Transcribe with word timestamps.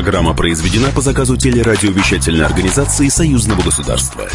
Программа 0.00 0.34
произведена 0.34 0.90
по 0.92 1.02
заказу 1.02 1.36
телерадиовещательной 1.36 2.46
организации 2.46 3.08
Союзного 3.08 3.60
государства. 3.60 4.26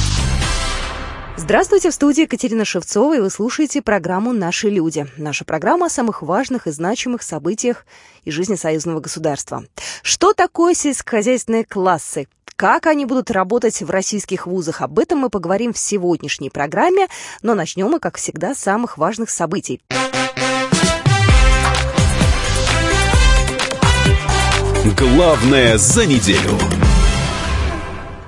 Здравствуйте, 1.37 1.89
в 1.89 1.93
студии 1.95 2.21
Екатерина 2.21 2.65
Шевцова, 2.65 3.17
и 3.17 3.19
вы 3.19 3.31
слушаете 3.31 3.81
программу 3.81 4.31
«Наши 4.31 4.69
люди». 4.69 5.07
Наша 5.17 5.43
программа 5.43 5.87
о 5.87 5.89
самых 5.89 6.21
важных 6.21 6.67
и 6.67 6.71
значимых 6.71 7.23
событиях 7.23 7.87
из 8.25 8.35
жизни 8.35 8.53
союзного 8.53 8.99
государства. 8.99 9.63
Что 10.03 10.33
такое 10.33 10.75
сельскохозяйственные 10.75 11.65
классы? 11.65 12.27
Как 12.55 12.85
они 12.85 13.07
будут 13.07 13.31
работать 13.31 13.81
в 13.81 13.89
российских 13.89 14.45
вузах? 14.45 14.83
Об 14.83 14.99
этом 14.99 15.17
мы 15.17 15.31
поговорим 15.31 15.73
в 15.73 15.79
сегодняшней 15.79 16.51
программе, 16.51 17.07
но 17.41 17.55
начнем 17.55 17.87
мы, 17.87 17.99
как 17.99 18.17
всегда, 18.17 18.53
с 18.53 18.59
самых 18.59 18.99
важных 18.99 19.31
событий. 19.31 19.81
Главное 25.13 25.77
за 25.77 26.07
неделю. 26.07 26.57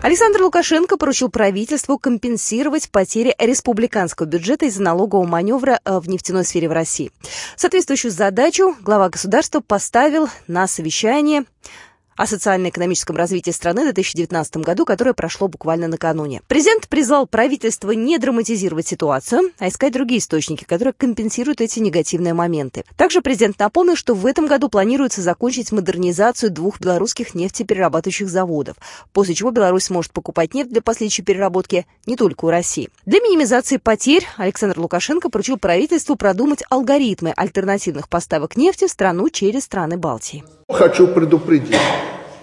Александр 0.04 0.44
Лукашенко 0.44 0.98
поручил 0.98 1.28
правительству 1.30 1.98
компенсировать 1.98 2.92
потери 2.92 3.34
республиканского 3.40 4.28
бюджета 4.28 4.68
из-за 4.68 4.84
налогового 4.84 5.26
маневра 5.26 5.80
э, 5.84 5.98
в 5.98 6.08
нефтяной 6.08 6.46
сфере 6.46 6.70
в 6.70 6.72
России. 6.72 7.12
Соответствующую 7.56 8.12
задачу 8.12 8.76
глава 8.82 9.10
государства 9.10 9.60
поставил 9.60 10.30
на 10.48 10.68
совещание 10.68 11.46
о 12.18 12.26
социально-экономическом 12.26 13.16
развитии 13.16 13.52
страны 13.52 13.82
в 13.82 13.94
2019 13.94 14.58
году, 14.58 14.86
которое 14.86 15.14
прошло 15.14 15.48
буквально 15.48 15.88
накануне. 15.88 16.42
Президент 16.48 16.88
призвал 16.88 17.28
правительство 17.28 17.92
не 17.92 18.18
драматизировать 18.18 18.88
ситуацию, 18.88 19.52
а 19.60 19.70
искать 19.70 19.94
другие 19.94 20.20
источники, 20.20 20.64
которые 20.64 20.94
компенсируют 20.94 21.62
эти 21.62 21.80
негативные 21.80 22.34
моменты. 22.34 22.84
Также 22.98 23.22
президент 23.22 23.60
напомнил, 23.60 23.96
что 23.96 24.16
в 24.16 24.26
этом 24.26 24.48
году 24.48 24.68
планируется 24.68 25.22
закончить 25.22 25.72
модернизацию 25.72 26.52
двух 26.52 26.80
белорусских 26.80 27.36
нефтеперерабатывающих 27.36 28.28
заводов, 28.28 28.76
после 29.14 29.36
чего 29.36 29.52
Беларусь 29.52 29.86
сможет 29.86 30.12
покупать 30.12 30.54
нефть 30.54 30.72
для 30.72 30.82
последующей 30.82 31.22
переработки 31.22 31.86
не 32.06 32.16
только 32.16 32.46
у 32.46 32.50
России. 32.50 32.90
Для 33.06 33.20
минимизации 33.20 33.78
потерь 33.78 34.26
Александр 34.38 34.80
Лукашенко 34.80 35.30
поручил 35.30 35.58
правительству 35.58 36.16
продумать 36.16 36.64
алгоритмы 36.70 37.32
альтернативных 37.36 38.10
поставок 38.10 38.58
нефти 38.58 38.88
в 38.88 38.92
страну 38.92 39.30
через 39.30 39.66
страны 39.66 39.98
Балтии. 39.98 40.44
Хочу 40.70 41.08
предупредить 41.08 41.78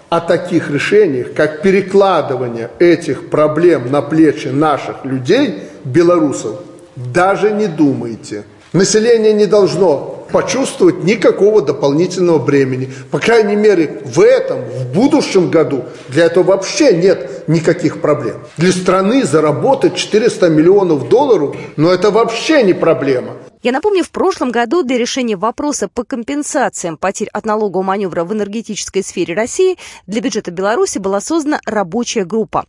о 0.08 0.20
таких 0.20 0.70
решениях, 0.70 1.34
как 1.34 1.62
перекладывание 1.62 2.70
этих 2.78 3.30
проблем 3.30 3.90
на 3.90 4.02
плечи 4.02 4.48
наших 4.48 5.04
людей, 5.04 5.64
белорусов, 5.84 6.56
даже 6.96 7.52
не 7.52 7.66
думайте. 7.66 8.44
Население 8.72 9.32
не 9.32 9.46
должно 9.46 10.14
почувствовать 10.32 11.04
никакого 11.04 11.62
дополнительного 11.62 12.38
бремени. 12.38 12.92
По 13.12 13.20
крайней 13.20 13.54
мере, 13.54 14.02
в 14.04 14.20
этом, 14.20 14.62
в 14.62 14.92
будущем 14.92 15.50
году 15.50 15.84
для 16.08 16.24
этого 16.24 16.42
вообще 16.42 16.96
нет 16.96 17.46
никаких 17.46 18.00
проблем. 18.00 18.36
Для 18.56 18.72
страны 18.72 19.24
заработать 19.24 19.94
400 19.94 20.48
миллионов 20.48 21.08
долларов, 21.08 21.54
но 21.76 21.92
это 21.92 22.10
вообще 22.10 22.64
не 22.64 22.72
проблема. 22.72 23.34
Я 23.64 23.72
напомню, 23.72 24.04
в 24.04 24.10
прошлом 24.10 24.50
году 24.50 24.82
для 24.82 24.98
решения 24.98 25.36
вопроса 25.36 25.88
по 25.88 26.04
компенсациям 26.04 26.98
потерь 26.98 27.30
от 27.32 27.46
налогового 27.46 27.82
маневра 27.82 28.22
в 28.22 28.32
энергетической 28.34 29.02
сфере 29.02 29.34
России 29.34 29.78
для 30.06 30.20
бюджета 30.20 30.50
Беларуси 30.50 30.98
была 30.98 31.18
создана 31.22 31.60
рабочая 31.64 32.26
группа. 32.26 32.66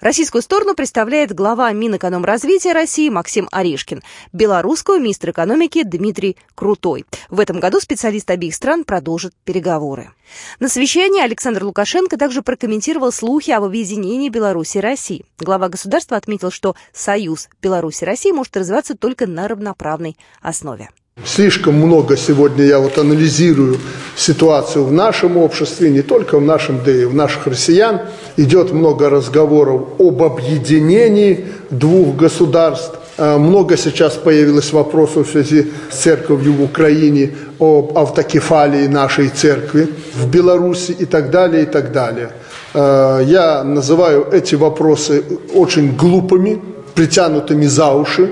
Российскую 0.00 0.40
сторону 0.40 0.74
представляет 0.74 1.34
глава 1.34 1.70
Минэкономразвития 1.72 2.72
России 2.72 3.10
Максим 3.10 3.46
Орешкин, 3.52 4.02
белорусскую 4.32 5.00
министр 5.00 5.32
экономики 5.32 5.82
Дмитрий 5.82 6.38
Крутой. 6.54 7.04
В 7.28 7.40
этом 7.40 7.60
году 7.60 7.78
специалисты 7.78 8.32
обеих 8.32 8.54
стран 8.54 8.84
продолжат 8.84 9.34
переговоры. 9.44 10.12
На 10.60 10.68
совещании 10.68 11.22
Александр 11.22 11.64
Лукашенко 11.64 12.16
также 12.16 12.42
прокомментировал 12.42 13.12
слухи 13.12 13.50
об 13.50 13.64
объединении 13.64 14.28
Беларуси 14.28 14.78
и 14.78 14.80
России. 14.80 15.24
Глава 15.38 15.68
государства 15.68 16.16
отметил, 16.16 16.50
что 16.50 16.74
союз 16.92 17.48
Беларуси 17.60 18.04
и 18.04 18.06
России 18.06 18.30
может 18.30 18.56
развиваться 18.56 18.96
только 18.96 19.26
на 19.26 19.48
равноправной 19.48 20.16
основе. 20.42 20.88
Слишком 21.24 21.74
много 21.74 22.16
сегодня 22.16 22.64
я 22.64 22.78
вот 22.78 22.96
анализирую 22.96 23.78
ситуацию 24.16 24.84
в 24.84 24.92
нашем 24.92 25.36
обществе, 25.36 25.90
не 25.90 26.02
только 26.02 26.38
в 26.38 26.42
нашем, 26.42 26.80
да 26.84 26.92
и 26.92 27.04
в 27.04 27.14
наших 27.14 27.46
россиян. 27.46 28.02
Идет 28.36 28.72
много 28.72 29.10
разговоров 29.10 29.88
об 29.98 30.22
объединении 30.22 31.46
двух 31.70 32.14
государств. 32.14 32.94
А, 33.16 33.36
много 33.36 33.76
сейчас 33.76 34.14
появилось 34.14 34.72
вопросов 34.72 35.26
в 35.26 35.30
связи 35.32 35.72
с 35.90 35.96
церковью 35.96 36.52
в 36.52 36.62
Украине, 36.62 37.32
об 37.58 37.98
автокефалии 37.98 38.86
нашей 38.86 39.28
церкви 39.28 39.88
в 40.14 40.28
Беларуси 40.28 40.92
и 40.92 41.04
так 41.04 41.30
далее, 41.30 41.64
и 41.64 41.66
так 41.66 41.90
далее. 41.90 42.30
А, 42.74 43.20
я 43.20 43.64
называю 43.64 44.28
эти 44.30 44.54
вопросы 44.54 45.24
очень 45.52 45.96
глупыми, 45.96 46.62
притянутыми 46.94 47.66
за 47.66 47.90
уши 47.90 48.30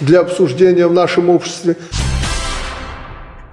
для 0.00 0.20
обсуждения 0.20 0.86
в 0.86 0.92
нашем 0.92 1.30
обществе. 1.30 1.76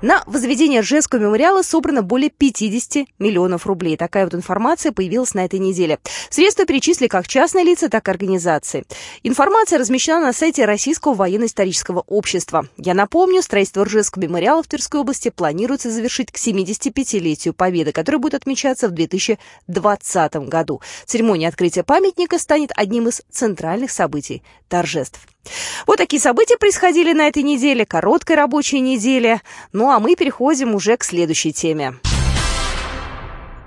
На 0.03 0.21
возведение 0.25 0.81
Ржевского 0.81 1.21
мемориала 1.21 1.61
собрано 1.61 2.01
более 2.01 2.29
50 2.29 3.07
миллионов 3.19 3.65
рублей. 3.65 3.95
Такая 3.95 4.25
вот 4.25 4.35
информация 4.35 4.91
появилась 4.91 5.33
на 5.33 5.45
этой 5.45 5.59
неделе. 5.59 5.97
Средства 6.29 6.65
перечислили 6.65 7.07
как 7.07 7.25
частные 7.25 7.63
лица, 7.63 7.87
так 7.87 8.09
и 8.09 8.11
организации. 8.11 8.83
Информация 9.23 9.79
размещена 9.79 10.19
на 10.19 10.33
сайте 10.33 10.65
Российского 10.65 11.13
военно-исторического 11.13 12.03
общества. 12.05 12.67
Я 12.75 12.95
напомню, 12.95 13.41
строительство 13.41 13.85
Ржевского 13.85 14.23
мемориала 14.23 14.61
в 14.61 14.67
Тверской 14.67 14.99
области 14.99 15.29
планируется 15.29 15.89
завершить 15.89 16.33
к 16.33 16.35
75-летию 16.35 17.53
Победы, 17.53 17.93
которое 17.93 18.17
будет 18.17 18.33
отмечаться 18.33 18.89
в 18.89 18.91
2020 18.91 20.35
году. 20.49 20.81
Церемония 21.05 21.47
открытия 21.47 21.83
памятника 21.83 22.39
станет 22.39 22.71
одним 22.75 23.07
из 23.07 23.21
центральных 23.31 23.89
событий 23.89 24.43
торжеств. 24.67 25.21
Вот 25.87 25.97
такие 25.97 26.21
события 26.21 26.57
происходили 26.57 27.13
на 27.13 27.27
этой 27.27 27.43
неделе, 27.43 27.85
короткая 27.85 28.37
рабочая 28.37 28.79
неделя. 28.79 29.41
Ну 29.71 29.89
а 29.89 29.99
мы 29.99 30.15
переходим 30.15 30.75
уже 30.75 30.97
к 30.97 31.03
следующей 31.03 31.53
теме. 31.53 31.95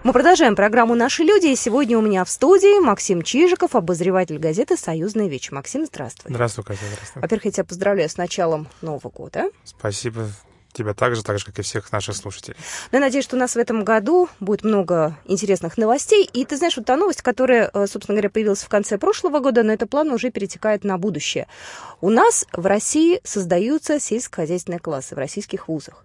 Мы 0.06 0.12
продолжаем 0.12 0.54
программу 0.54 0.94
«Наши 0.94 1.24
люди», 1.24 1.48
и 1.48 1.56
сегодня 1.56 1.98
у 1.98 2.00
меня 2.00 2.24
в 2.24 2.30
студии 2.30 2.78
Максим 2.78 3.22
Чижиков, 3.22 3.74
обозреватель 3.74 4.38
газеты 4.38 4.76
«Союзная 4.76 5.26
вечь». 5.26 5.50
Максим, 5.50 5.84
здравствуй. 5.84 6.30
Здравствуй, 6.30 6.64
Катя, 6.64 6.82
здравствуй. 6.92 7.22
Во-первых, 7.22 7.44
я 7.46 7.50
тебя 7.50 7.64
поздравляю 7.64 8.08
с 8.08 8.16
началом 8.16 8.68
Нового 8.82 9.10
года. 9.10 9.50
Спасибо 9.64 10.28
тебя 10.76 10.94
так 10.94 11.16
же, 11.16 11.22
так 11.22 11.38
же, 11.38 11.44
как 11.44 11.58
и 11.58 11.62
всех 11.62 11.90
наших 11.92 12.16
слушателей. 12.16 12.56
Ну, 12.92 12.98
я 12.98 13.04
надеюсь, 13.04 13.24
что 13.24 13.36
у 13.36 13.38
нас 13.38 13.54
в 13.54 13.58
этом 13.58 13.84
году 13.84 14.28
будет 14.40 14.64
много 14.64 15.16
интересных 15.24 15.78
новостей. 15.78 16.28
И 16.32 16.44
ты 16.44 16.56
знаешь, 16.56 16.76
вот 16.76 16.86
та 16.86 16.96
новость, 16.96 17.22
которая, 17.22 17.70
э, 17.72 17.86
собственно 17.86 18.16
говоря, 18.16 18.30
появилась 18.30 18.62
в 18.62 18.68
конце 18.68 18.98
прошлого 18.98 19.40
года, 19.40 19.62
но 19.62 19.72
это 19.72 19.86
план 19.86 20.10
уже 20.10 20.30
перетекает 20.30 20.84
на 20.84 20.98
будущее. 20.98 21.48
У 22.00 22.10
нас 22.10 22.46
в 22.52 22.66
России 22.66 23.20
создаются 23.24 23.98
сельскохозяйственные 23.98 24.80
классы 24.80 25.14
в 25.14 25.18
российских 25.18 25.68
вузах. 25.68 26.04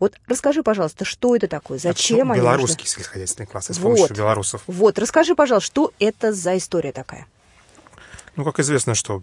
Вот 0.00 0.16
расскажи, 0.26 0.62
пожалуйста, 0.62 1.04
что 1.04 1.36
это 1.36 1.46
такое, 1.46 1.78
зачем 1.78 2.30
это 2.30 2.32
они 2.32 2.40
Белорусские 2.40 2.84
нужны? 2.84 2.88
сельскохозяйственные 2.88 3.46
классы 3.46 3.74
с 3.74 3.78
вот, 3.78 3.96
помощью 3.96 4.16
белорусов. 4.16 4.62
Вот, 4.66 4.98
расскажи, 4.98 5.34
пожалуйста, 5.34 5.66
что 5.66 5.92
это 5.98 6.32
за 6.32 6.56
история 6.56 6.92
такая? 6.92 7.26
Ну, 8.36 8.44
как 8.44 8.58
известно, 8.58 8.94
что 8.94 9.22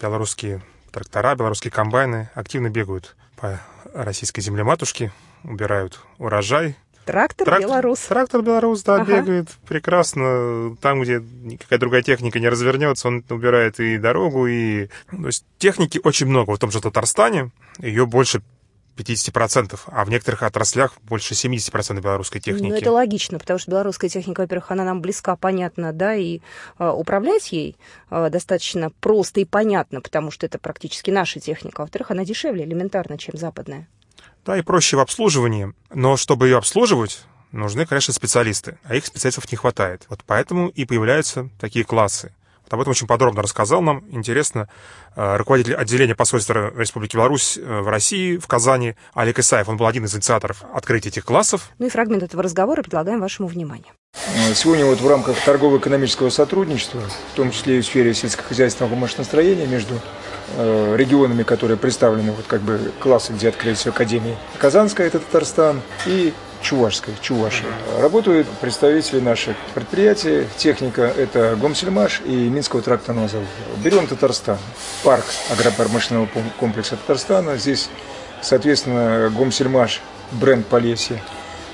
белорусские 0.00 0.62
трактора, 0.90 1.34
белорусские 1.34 1.70
комбайны 1.70 2.30
активно 2.34 2.70
бегают 2.70 3.16
по 3.36 3.60
российской 3.94 4.40
земле 4.40 4.64
матушки, 4.64 5.12
убирают 5.44 6.00
урожай. 6.18 6.76
Трактор, 7.06 7.46
трактор 7.46 7.68
белорус. 7.68 8.00
Трактор 8.00 8.42
белорус, 8.42 8.82
да, 8.82 8.96
ага. 8.96 9.20
бегает 9.20 9.48
прекрасно. 9.66 10.76
Там, 10.80 11.00
где 11.00 11.20
никакая 11.20 11.78
другая 11.78 12.02
техника 12.02 12.38
не 12.38 12.48
развернется, 12.48 13.08
он 13.08 13.24
убирает 13.30 13.80
и 13.80 13.96
дорогу, 13.96 14.46
и... 14.46 14.88
То 15.10 15.26
есть 15.26 15.44
техники 15.58 16.00
очень 16.04 16.26
много. 16.26 16.52
В 16.52 16.58
том 16.58 16.70
же 16.70 16.80
Татарстане 16.80 17.50
ее 17.78 18.06
больше 18.06 18.42
50%, 19.00 19.78
а 19.86 20.04
в 20.04 20.10
некоторых 20.10 20.42
отраслях 20.42 20.94
больше 21.02 21.34
70% 21.34 22.00
белорусской 22.00 22.40
техники. 22.40 22.70
Ну, 22.70 22.76
это 22.76 22.92
логично, 22.92 23.38
потому 23.38 23.58
что 23.58 23.70
белорусская 23.70 24.08
техника, 24.08 24.40
во-первых, 24.42 24.70
она 24.70 24.84
нам 24.84 25.00
близка, 25.00 25.36
понятна, 25.36 25.92
да, 25.92 26.14
и 26.14 26.40
э, 26.78 26.88
управлять 26.88 27.52
ей 27.52 27.76
э, 28.10 28.28
достаточно 28.30 28.90
просто 29.00 29.40
и 29.40 29.44
понятно, 29.44 30.00
потому 30.00 30.30
что 30.30 30.46
это 30.46 30.58
практически 30.58 31.10
наша 31.10 31.40
техника. 31.40 31.80
Во-вторых, 31.80 32.10
она 32.10 32.24
дешевле 32.24 32.64
элементарно, 32.64 33.18
чем 33.18 33.36
западная. 33.36 33.88
Да, 34.44 34.56
и 34.56 34.62
проще 34.62 34.96
в 34.96 35.00
обслуживании, 35.00 35.72
но 35.92 36.16
чтобы 36.16 36.48
ее 36.48 36.58
обслуживать, 36.58 37.24
нужны, 37.52 37.86
конечно, 37.86 38.12
специалисты, 38.12 38.78
а 38.84 38.94
их 38.94 39.06
специалистов 39.06 39.50
не 39.50 39.56
хватает. 39.56 40.06
Вот 40.08 40.20
поэтому 40.26 40.68
и 40.68 40.84
появляются 40.84 41.50
такие 41.58 41.84
классы. 41.84 42.32
Об 42.70 42.80
этом 42.80 42.92
очень 42.92 43.06
подробно 43.08 43.42
рассказал 43.42 43.82
нам, 43.82 44.04
интересно, 44.10 44.68
э, 45.16 45.36
руководитель 45.36 45.74
отделения 45.74 46.14
посольства 46.14 46.72
Республики 46.76 47.16
Беларусь 47.16 47.58
э, 47.58 47.80
в 47.80 47.88
России, 47.88 48.36
в 48.36 48.46
Казани, 48.46 48.94
Олег 49.12 49.40
Исаев. 49.40 49.68
Он 49.68 49.76
был 49.76 49.86
один 49.86 50.04
из 50.04 50.14
инициаторов 50.14 50.62
открытия 50.72 51.08
этих 51.08 51.24
классов. 51.24 51.70
Ну 51.78 51.86
и 51.86 51.88
фрагмент 51.88 52.22
этого 52.22 52.42
разговора 52.42 52.82
предлагаем 52.82 53.20
вашему 53.20 53.48
вниманию. 53.48 53.92
Э, 54.14 54.54
сегодня 54.54 54.86
вот 54.86 55.00
в 55.00 55.08
рамках 55.08 55.36
торгово-экономического 55.44 56.30
сотрудничества, 56.30 57.00
в 57.32 57.36
том 57.36 57.50
числе 57.50 57.78
и 57.78 57.80
в 57.80 57.86
сфере 57.86 58.14
сельскохозяйственного 58.14 58.94
машиностроения 58.94 59.66
между 59.66 59.94
регионами, 60.56 61.44
которые 61.44 61.76
представлены, 61.76 62.32
вот 62.32 62.44
как 62.48 62.60
бы 62.62 62.90
классы, 62.98 63.32
где 63.32 63.50
открылись 63.50 63.86
Академии. 63.86 64.36
Казанская– 64.58 65.06
это 65.06 65.20
Татарстан, 65.20 65.80
и 66.06 66.34
Чувашской, 66.62 67.14
Чуваши. 67.20 67.64
Работают 67.98 68.46
представители 68.60 69.20
наших 69.20 69.56
предприятий. 69.74 70.46
Техника– 70.56 71.02
это 71.16 71.56
Гомсельмаш 71.56 72.22
и 72.24 72.48
Минского 72.48 72.82
тракторного 72.82 73.28
завода. 73.28 73.48
Берем 73.82 74.06
Татарстан. 74.06 74.58
Парк 75.02 75.24
агропромышленного 75.50 76.28
комплекса 76.58 76.96
Татарстана. 76.96 77.56
Здесь, 77.56 77.88
соответственно, 78.42 79.32
Гомсельмаш, 79.36 80.00
бренд 80.32 80.66
Полесье 80.66 81.20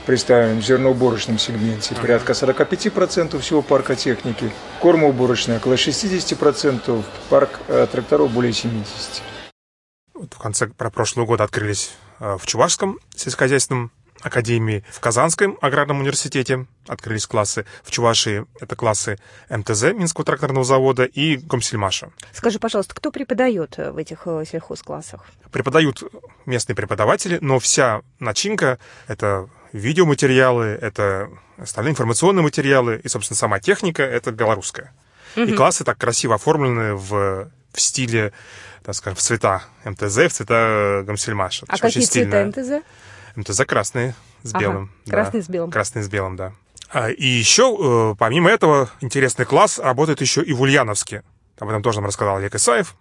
представлен 0.06 0.60
в 0.60 0.64
зерноуборочном 0.64 1.38
сегменте 1.38 1.94
порядка 1.96 2.32
45% 2.32 3.38
всего 3.40 3.60
парка 3.60 3.96
техники, 3.96 4.52
кормоуборочная 4.80 5.58
около 5.58 5.74
60%, 5.74 7.04
парк 7.28 7.60
э, 7.66 7.86
тракторов 7.90 8.30
более 8.30 8.52
70%. 8.52 8.84
В 10.14 10.38
конце 10.38 10.68
прошлого 10.68 11.26
года 11.26 11.44
открылись 11.44 11.92
э, 12.20 12.36
в 12.38 12.46
Чувашском 12.46 13.00
сельскохозяйственном 13.14 13.90
академии, 14.26 14.84
в 14.90 15.00
Казанском 15.00 15.56
аграрном 15.60 16.00
университете 16.00 16.66
открылись 16.86 17.26
классы, 17.26 17.64
в 17.82 17.90
Чувашии 17.90 18.44
это 18.60 18.76
классы 18.76 19.18
МТЗ, 19.48 19.92
Минского 19.94 20.24
тракторного 20.24 20.64
завода 20.64 21.04
и 21.04 21.36
Комсельмаша. 21.38 22.10
Скажи, 22.32 22.58
пожалуйста, 22.58 22.94
кто 22.94 23.10
преподает 23.10 23.76
в 23.76 23.96
этих 23.96 24.22
э, 24.26 24.44
сельхозклассах? 24.50 25.24
Преподают 25.52 26.02
местные 26.44 26.74
преподаватели, 26.74 27.38
но 27.40 27.58
вся 27.58 28.02
начинка— 28.18 28.78
это 29.06 29.48
видеоматериалы, 29.72 30.66
это 30.66 31.30
остальные 31.56 31.92
информационные 31.92 32.42
материалы, 32.42 33.00
и, 33.02 33.08
собственно, 33.08 33.36
сама 33.36 33.60
техника— 33.60 34.02
это 34.04 34.32
белорусская. 34.32 34.92
Угу. 35.36 35.44
И 35.44 35.52
классы 35.52 35.84
так 35.84 35.98
красиво 35.98 36.34
оформлены 36.34 36.94
в, 36.94 37.50
в 37.72 37.80
стиле, 37.80 38.32
так 38.82 38.94
скажем, 38.94 39.16
в 39.16 39.20
цвета 39.20 39.62
МТЗ, 39.84 40.16
в 40.16 40.28
цвета 40.30 41.02
Гамсельмаша. 41.06 41.66
А 41.68 41.78
какие 41.78 42.04
цвета 42.04 42.44
МТЗ? 42.44 42.84
МТЗ 43.36 43.64
красные 43.66 44.14
с 44.42 44.52
белым. 44.52 44.90
Ага, 45.06 45.10
красный 45.10 45.40
да. 45.40 45.46
с 45.46 45.48
белым. 45.48 45.70
Красный 45.70 46.02
с 46.02 46.08
белым, 46.08 46.36
да. 46.36 46.52
А, 46.90 47.10
и 47.10 47.26
еще, 47.26 47.76
э, 47.78 48.14
помимо 48.18 48.50
этого, 48.50 48.90
интересный 49.00 49.44
класс 49.44 49.78
работает 49.78 50.20
еще 50.20 50.42
и 50.42 50.52
в 50.52 50.62
Ульяновске. 50.62 51.22
Об 51.58 51.68
этом 51.68 51.82
тоже 51.82 51.98
нам 51.98 52.06
рассказал 52.06 52.36
Олег 52.36 52.54
Исаев. 52.54 52.94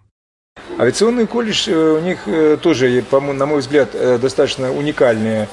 Авиационный 0.78 1.26
колледж 1.26 1.68
э, 1.68 1.74
у 1.74 2.00
них 2.00 2.20
э, 2.26 2.56
тоже, 2.60 3.04
на 3.10 3.46
мой 3.46 3.60
взгляд, 3.60 3.90
достаточно 4.20 4.72
уникальные 4.72 5.48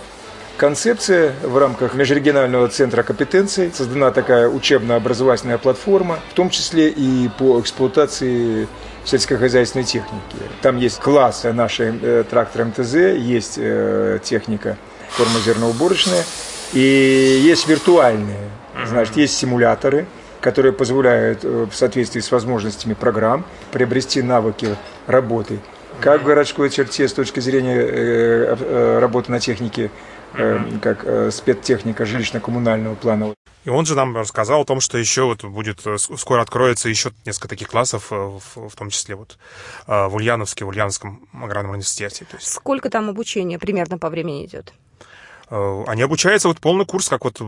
концепция 0.57 1.33
в 1.41 1.57
рамках 1.57 1.93
межрегионального 1.93 2.67
центра 2.69 3.03
компетенций. 3.03 3.71
Создана 3.73 4.11
такая 4.11 4.49
учебно-образовательная 4.49 5.57
платформа, 5.57 6.19
в 6.31 6.33
том 6.33 6.49
числе 6.49 6.89
и 6.89 7.29
по 7.37 7.59
эксплуатации 7.59 8.67
сельскохозяйственной 9.05 9.85
техники. 9.85 10.37
Там 10.61 10.77
есть 10.77 10.99
классы 10.99 11.53
нашей 11.53 11.97
э, 12.01 12.23
трактора 12.29 12.65
МТЗ, 12.65 12.93
есть 13.17 13.55
э, 13.57 14.19
техника 14.23 14.77
кормозерноуборочная 15.17 16.23
и 16.73 17.41
есть 17.43 17.67
виртуальные. 17.67 18.49
Значит, 18.85 19.17
есть 19.17 19.37
симуляторы, 19.37 20.05
которые 20.41 20.73
позволяют 20.73 21.43
э, 21.43 21.67
в 21.69 21.75
соответствии 21.75 22.21
с 22.21 22.31
возможностями 22.31 22.93
программ 22.93 23.45
приобрести 23.71 24.21
навыки 24.21 24.75
работы 25.07 25.59
как 25.99 26.21
в 26.21 26.25
городской 26.25 26.69
черте 26.69 27.07
с 27.07 27.13
точки 27.13 27.39
зрения 27.39 27.77
э, 27.77 28.55
э, 28.59 28.99
работы 28.99 29.31
на 29.31 29.39
технике, 29.39 29.91
э, 30.33 30.59
как 30.81 31.05
э, 31.05 31.31
спецтехника 31.31 32.03
жилищно-коммунального 32.03 32.95
плана. 32.95 33.33
И 33.65 33.69
он 33.69 33.85
же 33.85 33.95
нам 33.95 34.15
рассказал 34.15 34.61
о 34.61 34.65
том, 34.65 34.81
что 34.81 34.97
еще 34.97 35.23
вот 35.23 35.43
будет 35.43 35.85
э, 35.87 35.97
скоро 35.97 36.41
откроется 36.41 36.89
еще 36.89 37.11
несколько 37.25 37.47
таких 37.47 37.69
классов, 37.69 38.11
э, 38.11 38.15
в, 38.15 38.69
в 38.69 38.75
том 38.75 38.89
числе 38.89 39.15
вот 39.15 39.37
э, 39.87 40.07
в 40.07 40.15
Ульяновске, 40.15 40.65
в 40.65 40.67
Ульяновском 40.67 41.27
аграрном 41.33 41.71
университете. 41.71 42.25
Сколько 42.39 42.89
там 42.89 43.09
обучения 43.09 43.57
примерно 43.59 43.97
по 43.97 44.09
времени 44.09 44.45
идет? 44.45 44.73
Э, 45.53 45.83
они 45.85 46.01
обучаются 46.01 46.47
вот 46.47 46.59
полный 46.59 46.83
курс, 46.83 47.09
как 47.09 47.25
вот 47.25 47.39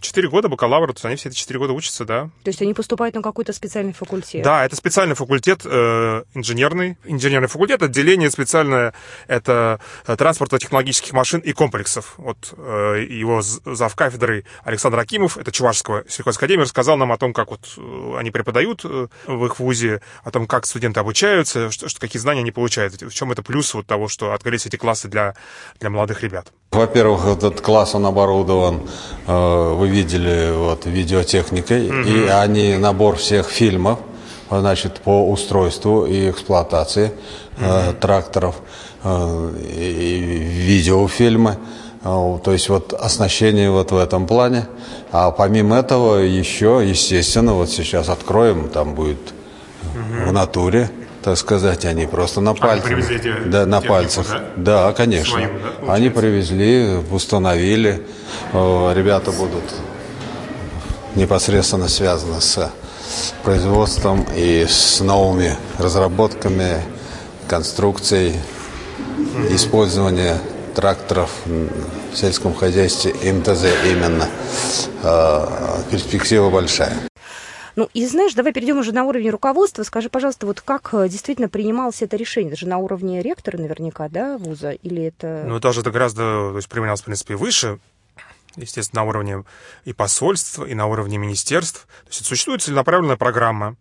4 0.00 0.28
года 0.28 0.48
бакалавра, 0.48 0.88
то 0.88 0.96
есть 0.96 1.04
они 1.04 1.14
все 1.14 1.28
эти 1.28 1.36
4 1.36 1.60
года 1.60 1.72
учатся, 1.72 2.04
да. 2.04 2.24
То 2.42 2.48
есть 2.48 2.60
они 2.60 2.74
поступают 2.74 3.14
на 3.14 3.22
какой-то 3.22 3.52
специальный 3.52 3.92
факультет? 3.92 4.42
Да, 4.42 4.64
это 4.64 4.74
специальный 4.74 5.14
факультет 5.14 5.60
э, 5.64 6.24
инженерный. 6.34 6.98
Инженерный 7.04 7.46
факультет, 7.46 7.84
отделение 7.84 8.32
специальное, 8.32 8.94
это 9.28 9.78
э, 10.08 10.16
транспортно-технологических 10.16 11.12
машин 11.12 11.38
и 11.38 11.52
комплексов. 11.52 12.14
Вот 12.16 12.52
э, 12.56 13.06
его 13.08 13.42
зав 13.42 13.94
кафедрой 13.94 14.44
Александр 14.64 14.98
Акимов, 14.98 15.38
это 15.38 15.52
Чувашского 15.52 16.04
сельхозакадемии, 16.08 16.62
рассказал 16.62 16.96
нам 16.96 17.12
о 17.12 17.16
том, 17.16 17.32
как 17.32 17.52
вот 17.52 17.74
э, 17.76 18.14
они 18.18 18.32
преподают 18.32 18.82
в 18.82 19.46
их 19.46 19.60
вузе, 19.60 20.02
о 20.24 20.32
том, 20.32 20.48
как 20.48 20.66
студенты 20.66 20.98
обучаются, 20.98 21.70
что, 21.70 21.88
что, 21.88 22.00
какие 22.00 22.20
знания 22.20 22.40
они 22.40 22.50
получают. 22.50 23.00
В 23.00 23.14
чем 23.14 23.30
это 23.30 23.44
плюс 23.44 23.72
вот 23.72 23.86
того, 23.86 24.08
что 24.08 24.32
открылись 24.32 24.66
эти 24.66 24.74
классы 24.74 25.06
для, 25.06 25.36
для 25.78 25.90
молодых 25.90 26.24
ребят. 26.24 26.52
Во-первых, 26.72 27.26
этот 27.26 27.60
класс, 27.60 27.96
он 27.96 28.06
оборудован, 28.06 28.82
э, 29.26 29.74
вы 29.74 29.88
видели, 29.88 30.52
вот, 30.54 30.86
видеотехникой, 30.86 31.88
mm-hmm. 31.88 32.26
и 32.26 32.28
они 32.28 32.76
набор 32.76 33.16
всех 33.16 33.48
фильмов, 33.48 33.98
значит, 34.48 35.00
по 35.00 35.28
устройству 35.28 36.06
и 36.06 36.30
эксплуатации 36.30 37.10
mm-hmm. 37.58 37.98
тракторов, 37.98 38.54
э, 39.02 39.52
и 39.78 40.18
видеофильмы, 40.68 41.56
то 42.04 42.40
есть 42.46 42.68
вот 42.68 42.92
оснащение 42.92 43.70
вот 43.72 43.90
в 43.90 43.96
этом 43.96 44.28
плане. 44.28 44.68
А 45.10 45.32
помимо 45.32 45.76
этого 45.76 46.18
еще, 46.18 46.82
естественно, 46.86 47.54
вот 47.54 47.68
сейчас 47.68 48.08
откроем, 48.08 48.68
там 48.68 48.94
будет 48.94 49.18
mm-hmm. 49.18 50.28
в 50.28 50.32
натуре 50.32 50.88
так 51.22 51.36
сказать, 51.36 51.84
они 51.84 52.06
просто 52.06 52.40
на 52.40 52.54
пальцах. 52.54 52.90
Они 52.90 53.02
привезли 53.02 53.32
да, 53.46 53.66
на 53.66 53.80
пальцах. 53.80 54.26
Да, 54.56 54.86
да 54.86 54.92
конечно. 54.92 55.32
Свою, 55.32 55.50
да, 55.82 55.92
они 55.92 56.08
привезли, 56.08 56.98
установили. 57.10 58.06
Ребята 58.52 59.30
будут 59.32 59.64
непосредственно 61.14 61.88
связаны 61.88 62.40
с 62.40 62.70
производством 63.42 64.26
и 64.34 64.66
с 64.68 65.00
новыми 65.00 65.56
разработками, 65.78 66.82
конструкцией, 67.48 68.36
mm-hmm. 68.36 69.56
использования 69.56 70.38
тракторов 70.74 71.30
в 71.46 72.16
сельском 72.16 72.54
хозяйстве 72.54 73.12
МТЗ 73.12 73.64
именно. 73.84 74.28
А, 75.02 75.82
перспектива 75.90 76.50
большая. 76.50 77.09
Ну 77.80 77.88
и 77.94 78.04
знаешь, 78.04 78.34
давай 78.34 78.52
перейдем 78.52 78.76
уже 78.76 78.92
на 78.92 79.04
уровень 79.04 79.30
руководства. 79.30 79.84
Скажи, 79.84 80.10
пожалуйста, 80.10 80.44
вот 80.44 80.60
как 80.60 80.90
э, 80.92 81.08
действительно 81.08 81.48
принималось 81.48 82.02
это 82.02 82.18
решение? 82.18 82.52
Это 82.52 82.60
же 82.60 82.68
на 82.68 82.76
уровне 82.76 83.22
ректора 83.22 83.56
наверняка, 83.56 84.10
да, 84.10 84.36
вуза? 84.36 84.72
Или 84.72 85.04
это... 85.04 85.44
Ну, 85.46 85.58
даже 85.60 85.80
это 85.80 85.90
гораздо, 85.90 86.50
то 86.50 86.56
есть 86.56 86.68
применялось, 86.68 87.00
в 87.00 87.04
принципе, 87.04 87.36
выше, 87.36 87.78
естественно, 88.56 89.00
на 89.00 89.08
уровне 89.08 89.44
и 89.86 89.94
посольств, 89.94 90.58
и 90.58 90.74
на 90.74 90.88
уровне 90.88 91.16
министерств. 91.16 91.86
То 92.04 92.08
есть 92.10 92.26
существует 92.26 92.60
целенаправленная 92.60 93.16
программа, 93.16 93.76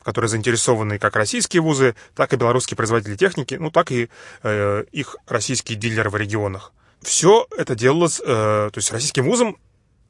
в 0.00 0.04
которой 0.04 0.28
заинтересованы 0.28 0.98
как 0.98 1.14
российские 1.14 1.60
вузы, 1.60 1.94
так 2.14 2.32
и 2.32 2.36
белорусские 2.36 2.78
производители 2.78 3.16
техники, 3.16 3.56
ну, 3.60 3.70
так 3.70 3.92
и 3.92 4.08
э, 4.44 4.84
их 4.92 5.16
российские 5.26 5.76
дилеры 5.76 6.08
в 6.08 6.16
регионах. 6.16 6.72
Все 7.02 7.46
это 7.58 7.74
делалось, 7.74 8.18
э, 8.18 8.24
то 8.24 8.72
есть 8.76 8.90
российским 8.90 9.24
вузам 9.24 9.58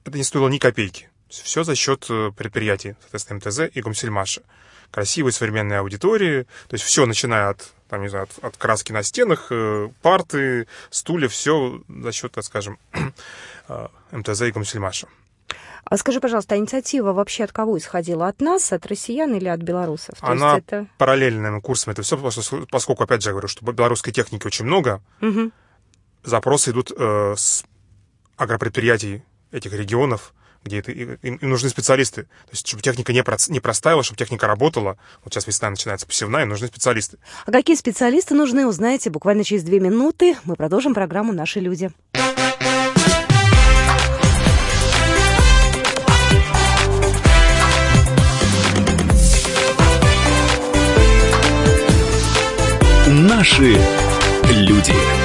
это 0.04 0.16
не 0.16 0.22
стоило 0.22 0.48
ни 0.48 0.58
копейки. 0.58 1.08
Все 1.40 1.64
за 1.64 1.74
счет 1.74 2.06
э, 2.10 2.30
предприятий, 2.36 2.94
соответственно, 3.00 3.40
МТЗ 3.42 3.74
и 3.74 3.80
Гомсельмаша. 3.80 4.42
Красивые 4.90 5.32
современные 5.32 5.78
аудитории, 5.78 6.42
то 6.68 6.74
есть 6.74 6.84
все, 6.84 7.06
начиная 7.06 7.48
от, 7.48 7.72
там, 7.88 8.02
не 8.02 8.08
знаю, 8.08 8.24
от, 8.24 8.44
от 8.44 8.56
краски 8.58 8.92
на 8.92 9.02
стенах, 9.02 9.46
э, 9.50 9.88
парты, 10.02 10.66
стулья, 10.90 11.28
все 11.28 11.80
за 11.88 12.12
счет, 12.12 12.32
так 12.32 12.44
скажем, 12.44 12.78
э, 13.68 13.88
МТЗ 14.10 14.42
и 14.42 14.50
Гомсельмаша. 14.50 15.08
А 15.84 15.96
скажи, 15.96 16.20
пожалуйста, 16.20 16.54
а 16.54 16.58
инициатива 16.58 17.12
вообще 17.12 17.44
от 17.44 17.52
кого 17.52 17.76
исходила? 17.78 18.28
От 18.28 18.40
нас, 18.40 18.72
от 18.72 18.86
россиян 18.86 19.34
или 19.34 19.48
от 19.48 19.60
белорусов? 19.60 20.20
То 20.20 20.26
Она 20.26 20.58
это... 20.58 20.86
параллельным 20.96 21.60
курсом. 21.60 21.92
Это 21.92 22.02
все, 22.02 22.16
поскольку, 22.70 23.02
опять 23.02 23.22
же, 23.22 23.30
я 23.30 23.32
говорю, 23.32 23.48
что 23.48 23.64
белорусской 23.72 24.12
техники 24.12 24.46
очень 24.46 24.64
много, 24.64 25.02
угу. 25.20 25.50
запросы 26.22 26.70
идут 26.70 26.92
э, 26.96 27.34
с 27.36 27.64
агропредприятий 28.36 29.22
этих 29.50 29.72
регионов, 29.72 30.32
где 30.64 30.78
это, 30.78 30.92
им, 30.92 31.18
им 31.22 31.38
нужны 31.40 31.68
специалисты. 31.68 32.22
То 32.22 32.50
есть, 32.52 32.66
чтобы 32.66 32.82
техника 32.82 33.12
не, 33.12 33.22
про, 33.22 33.36
не 33.48 33.60
простаивала, 33.60 34.02
чтобы 34.02 34.18
техника 34.18 34.46
работала. 34.46 34.96
Вот 35.24 35.32
сейчас 35.32 35.46
весна 35.46 35.70
начинается 35.70 36.06
посевная, 36.06 36.44
нужны 36.44 36.68
специалисты. 36.68 37.18
А 37.46 37.52
какие 37.52 37.76
специалисты 37.76 38.34
нужны, 38.34 38.66
узнаете 38.66 39.10
буквально 39.10 39.44
через 39.44 39.62
две 39.62 39.80
минуты. 39.80 40.36
Мы 40.44 40.56
продолжим 40.56 40.94
программу 40.94 41.32
«Наши 41.32 41.60
люди». 41.60 41.90
Наши 53.08 53.76
люди. 54.48 55.21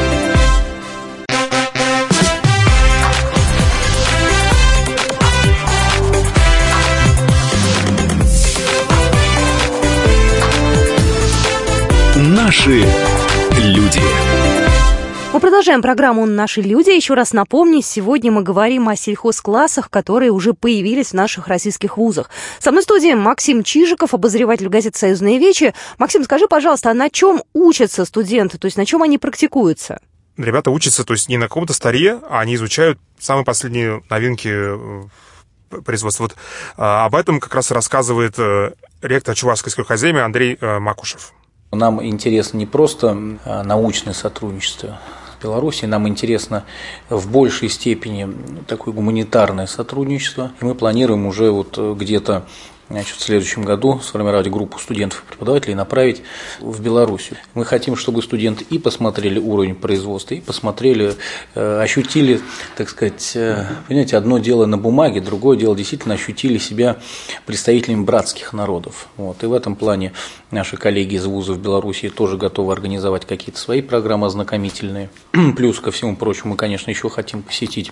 Продолжаем 15.57 15.81
программу 15.81 16.27
«Наши 16.27 16.61
люди». 16.61 16.91
Еще 16.91 17.15
раз 17.15 17.33
напомню, 17.33 17.81
сегодня 17.81 18.31
мы 18.31 18.43
говорим 18.43 18.89
о 18.89 18.95
сельхозклассах, 18.95 19.89
которые 19.89 20.29
уже 20.29 20.53
появились 20.53 21.07
в 21.07 21.13
наших 21.13 21.47
российских 21.47 21.97
вузах. 21.97 22.29
Со 22.59 22.69
мной 22.69 22.81
в 22.81 22.83
студии 22.83 23.15
Максим 23.15 23.63
Чижиков, 23.63 24.13
обозреватель 24.13 24.69
газеты 24.69 24.99
«Союзные 24.99 25.39
вечи». 25.39 25.73
Максим, 25.97 26.23
скажи, 26.25 26.47
пожалуйста, 26.47 26.91
а 26.91 26.93
на 26.93 27.09
чем 27.09 27.41
учатся 27.55 28.05
студенты, 28.05 28.59
то 28.59 28.65
есть 28.65 28.77
на 28.77 28.85
чем 28.85 29.01
они 29.01 29.17
практикуются? 29.17 29.99
Ребята 30.37 30.69
учатся, 30.69 31.03
то 31.03 31.13
есть 31.13 31.27
не 31.27 31.37
на 31.37 31.47
каком-то 31.47 31.73
старе, 31.73 32.19
а 32.29 32.39
они 32.39 32.53
изучают 32.53 32.99
самые 33.17 33.43
последние 33.43 34.03
новинки 34.11 34.51
э, 34.51 35.81
производства. 35.83 36.25
Вот 36.25 36.35
а, 36.77 37.05
об 37.05 37.15
этом 37.15 37.39
как 37.39 37.55
раз 37.55 37.71
рассказывает 37.71 38.35
э, 38.37 38.73
ректор 39.01 39.33
Чувашской 39.33 39.71
сельхозакадемии 39.71 40.21
Андрей 40.21 40.55
э, 40.61 40.77
Макушев. 40.77 41.33
Нам 41.71 42.05
интересно 42.05 42.57
не 42.59 42.67
просто 42.67 43.15
научное 43.15 44.13
сотрудничество 44.13 44.99
с 45.38 45.44
Белоруссией, 45.44 45.88
нам 45.88 46.08
интересно 46.08 46.63
в 47.10 47.29
большей 47.29 47.70
степени 47.70 48.29
такое 48.67 48.94
гуманитарное 48.94 49.67
сотрудничество. 49.67 50.51
И 50.62 50.65
мы 50.65 50.75
планируем 50.75 51.25
уже 51.25 51.51
вот 51.51 51.77
где-то 51.77 52.46
значит, 52.89 53.17
в 53.17 53.22
следующем 53.22 53.63
году 53.63 54.00
сформировать 54.01 54.50
группу 54.50 54.79
студентов 54.79 55.24
и 55.24 55.29
преподавателей 55.32 55.74
и 55.74 55.75
направить 55.75 56.22
в 56.60 56.82
Белоруссию. 56.82 57.38
Мы 57.53 57.65
хотим, 57.65 57.96
чтобы 57.96 58.22
студенты 58.22 58.65
и 58.70 58.79
посмотрели 58.79 59.39
уровень 59.39 59.75
производства, 59.75 60.36
и 60.36 60.41
посмотрели, 60.41 61.15
э, 61.56 61.82
ощутили, 61.82 62.41
так 62.75 62.89
сказать, 62.89 63.34
э, 63.36 63.65
понимаете, 63.88 64.17
одно 64.17 64.38
дело 64.39 64.65
на 64.65 64.77
бумаге, 64.77 65.22
другое 65.22 65.58
дело 65.58 65.75
действительно 65.75 66.15
ощутили 66.15 66.58
себя 66.58 66.98
представителями 67.46 68.03
братских 68.03 68.53
народов. 68.53 69.08
Вот. 69.17 69.44
И 69.44 69.48
в 69.48 69.53
этом 69.53 69.75
плане 69.75 70.13
наши 70.51 70.77
коллеги 70.77 71.15
из 71.15 71.25
вузов 71.25 71.60
Белоруссии 71.60 72.08
тоже 72.08 72.38
готовы 72.38 72.74
организовать 72.74 73.25
какие-то 73.25 73.60
свои 73.60 73.82
программы 73.82 74.27
ознакомительные. 74.27 75.10
Плюс 75.56 75.79
ко 75.79 75.91
всему 75.91 76.15
прочему, 76.15 76.51
мы, 76.51 76.56
конечно, 76.58 76.89
еще 76.89 77.10
хотим 77.10 77.41
посетить 77.41 77.91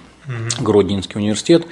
Гродненский 0.60 1.20
университет. 1.20 1.66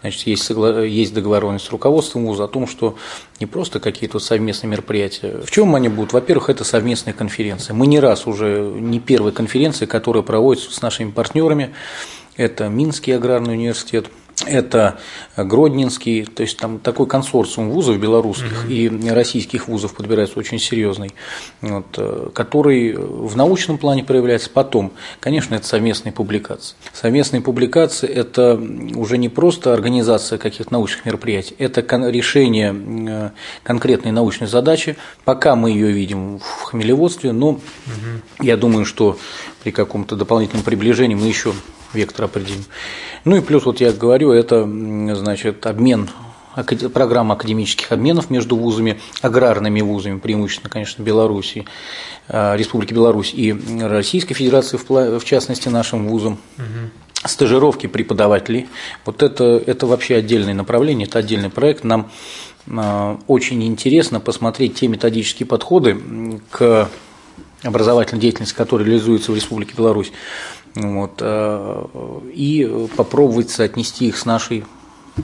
Значит, 0.00 0.26
есть, 0.26 0.50
есть 0.50 1.14
договоренность 1.14 1.66
с 1.66 1.70
руководством 1.70 2.26
вуза 2.26 2.44
о 2.44 2.48
том, 2.48 2.66
что 2.66 2.96
не 3.40 3.46
просто 3.46 3.80
какие-то 3.80 4.18
совместные 4.18 4.70
мероприятия. 4.70 5.40
В 5.44 5.50
чем 5.50 5.74
они 5.74 5.88
будут? 5.88 6.12
Во-первых, 6.12 6.50
это 6.50 6.64
совместные 6.64 7.14
конференции. 7.14 7.72
Мы 7.72 7.86
не 7.86 8.00
раз 8.00 8.26
уже, 8.26 8.60
не 8.74 9.00
первые 9.00 9.32
конференции, 9.32 9.86
которые 9.86 10.22
проводятся 10.22 10.72
с 10.72 10.82
нашими 10.82 11.10
партнерами. 11.10 11.74
Это 12.36 12.68
Минский 12.68 13.12
аграрный 13.12 13.54
университет, 13.54 14.06
это 14.46 14.98
Гродненский, 15.36 16.24
то 16.24 16.42
есть 16.42 16.56
там 16.58 16.78
такой 16.78 17.06
консорциум 17.06 17.70
вузов 17.70 17.98
белорусских 17.98 18.66
mm-hmm. 18.66 19.06
и 19.06 19.10
российских 19.10 19.68
вузов 19.68 19.94
подбирается 19.94 20.38
очень 20.38 20.58
серьезный, 20.58 21.14
вот, 21.60 21.86
э, 21.96 22.30
который 22.34 22.94
в 22.94 23.36
научном 23.36 23.78
плане 23.78 24.04
проявляется. 24.04 24.50
Потом, 24.50 24.92
конечно, 25.20 25.54
это 25.54 25.66
совместные 25.66 26.12
публикации. 26.12 26.74
Совместные 26.92 27.42
публикации– 27.42 28.08
это 28.08 28.60
уже 28.94 29.18
не 29.18 29.28
просто 29.28 29.72
организация 29.72 30.38
каких-то 30.38 30.72
научных 30.72 31.04
мероприятий, 31.04 31.54
это 31.58 31.80
решение 32.08 32.74
э, 32.74 33.30
конкретной 33.62 34.12
научной 34.12 34.46
задачи. 34.46 34.96
Пока 35.24 35.54
мы 35.54 35.70
ее 35.70 35.90
видим 35.92 36.38
в 36.38 36.62
хмелеводстве, 36.62 37.32
но 37.32 37.50
угу. 37.50 37.60
я 38.40 38.56
думаю, 38.56 38.84
что 38.84 39.18
при 39.62 39.70
каком-то 39.70 40.16
дополнительном 40.16 40.62
приближении 40.62 41.14
мы 41.14 41.26
еще 41.26 41.54
вектор 41.94 42.26
определим. 42.26 42.64
Ну 43.24 43.36
и 43.36 43.40
плюс, 43.40 43.64
вот 43.64 43.80
я 43.80 43.92
говорю, 43.92 44.32
это 44.32 44.64
значит, 45.14 45.66
обмен 45.66 46.08
программа 46.92 47.34
академических 47.34 47.90
обменов 47.90 48.30
между 48.30 48.56
вузами, 48.56 49.00
аграрными 49.22 49.80
вузами, 49.80 50.18
преимущественно, 50.18 50.70
конечно, 50.70 51.02
Беларуси, 51.02 51.64
а, 52.28 52.54
Республики 52.56 52.94
Беларусь 52.94 53.32
и 53.34 53.52
Российской 53.80 54.34
Федерации, 54.34 54.78
в 54.78 55.24
частности, 55.24 55.68
нашим 55.68 56.06
вузом. 56.06 56.38
Угу. 56.58 57.26
Стажировки 57.26 57.86
преподавателей. 57.86 58.68
Вот 59.06 59.22
это, 59.22 59.62
это 59.66 59.86
вообще 59.86 60.16
отдельное 60.16 60.54
направление, 60.54 61.08
это 61.08 61.18
отдельный 61.18 61.50
проект. 61.50 61.82
Нам 61.82 62.10
а, 62.70 63.18
очень 63.26 63.62
интересно 63.64 64.20
посмотреть 64.20 64.74
те 64.76 64.88
методические 64.88 65.46
подходы 65.46 66.40
к 66.50 66.88
образовательной 67.62 68.20
деятельности, 68.20 68.54
которые 68.54 68.86
реализуются 68.86 69.32
в 69.32 69.34
Республике 69.34 69.74
Беларусь, 69.76 70.12
вот, 70.74 71.18
э, 71.20 71.84
и 72.32 72.88
попробовать 72.96 73.50
соотнести 73.50 74.08
их 74.08 74.18
с 74.18 74.24
нашей 74.24 74.64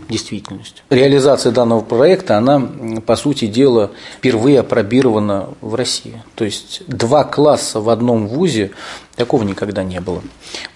действительностью. 0.08 0.84
Реализация 0.90 1.52
данного 1.52 1.80
проекта, 1.80 2.36
она, 2.38 2.60
по 3.04 3.16
сути 3.16 3.46
дела, 3.46 3.90
впервые 4.18 4.60
опробирована 4.60 5.48
в 5.60 5.74
России. 5.74 6.22
То 6.36 6.44
есть 6.44 6.82
два 6.86 7.24
класса 7.24 7.80
в 7.80 7.88
одном 7.88 8.28
вузе 8.28 8.70
Такого 9.20 9.42
никогда 9.44 9.82
не 9.82 10.00
было 10.00 10.22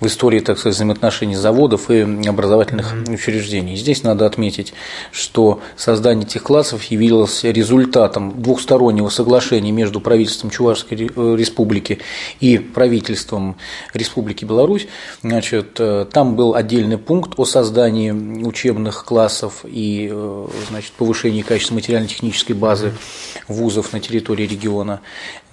в 0.01 0.07
истории, 0.07 0.39
так 0.39 0.59
сказать, 0.59 0.77
взаимоотношений 0.77 1.35
заводов 1.35 1.91
и 1.91 2.03
образовательных 2.29 2.93
mm-hmm. 2.93 3.15
учреждений. 3.15 3.75
Здесь 3.75 4.03
надо 4.03 4.27
отметить, 4.27 4.75
что 5.13 5.63
создание 5.79 6.27
этих 6.27 6.43
классов 6.43 6.85
явилось 6.85 7.43
результатом 7.43 8.43
двухстороннего 8.43 9.09
соглашения 9.09 9.73
между 9.73 9.99
правительством 9.99 10.51
Чувашской 10.51 11.07
э, 11.07 11.37
республики 11.39 12.01
и 12.39 12.59
правительством 12.59 13.57
Республики 13.95 14.45
Беларусь. 14.45 14.89
Значит, 15.23 15.77
э, 15.79 16.05
там 16.13 16.37
был 16.37 16.55
отдельный 16.55 16.99
пункт 16.99 17.39
о 17.39 17.47
создании 17.47 18.11
учебных 18.11 19.07
классов 19.07 19.65
и 19.65 20.11
э, 20.13 20.47
значит, 20.69 20.93
повышении 20.93 21.41
качества 21.41 21.77
материально-технической 21.77 22.55
базы 22.55 22.93
вузов 23.49 23.95
на 23.95 24.01
территории 24.01 24.47
региона. 24.47 25.01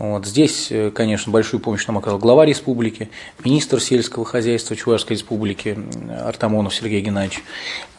Вот. 0.02 0.26
Здесь, 0.26 0.74
конечно, 0.96 1.32
большую 1.32 1.60
помощь 1.60 1.86
нам 1.86 2.00
оказал 2.00 2.18
глава 2.18 2.44
республики 2.44 3.12
министр 3.46 3.80
сельского 3.80 4.26
хозяйства 4.26 4.76
Чувашской 4.76 5.16
Республики 5.16 5.78
Артамонов 6.26 6.74
Сергей 6.74 7.02
Геннадьевич. 7.02 7.44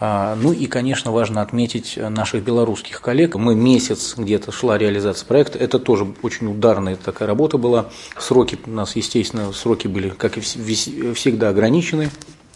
А, 0.00 0.34
ну 0.34 0.52
и, 0.52 0.66
конечно, 0.66 1.12
важно 1.12 1.42
отметить 1.42 1.96
наших 1.96 2.42
белорусских 2.42 3.00
коллег. 3.00 3.36
Мы 3.36 3.54
месяц 3.54 4.14
где-то 4.16 4.50
шла 4.50 4.78
реализация 4.78 5.24
проекта. 5.26 5.58
Это 5.58 5.78
тоже 5.78 6.12
очень 6.22 6.48
ударная 6.50 6.96
такая 6.96 7.28
работа 7.28 7.56
была. 7.56 7.88
Сроки 8.18 8.58
у 8.66 8.70
нас, 8.70 8.96
естественно, 8.96 9.52
сроки 9.52 9.86
были, 9.86 10.08
как 10.08 10.38
и 10.38 10.40
всегда, 10.40 11.50
ограничены. 11.50 12.10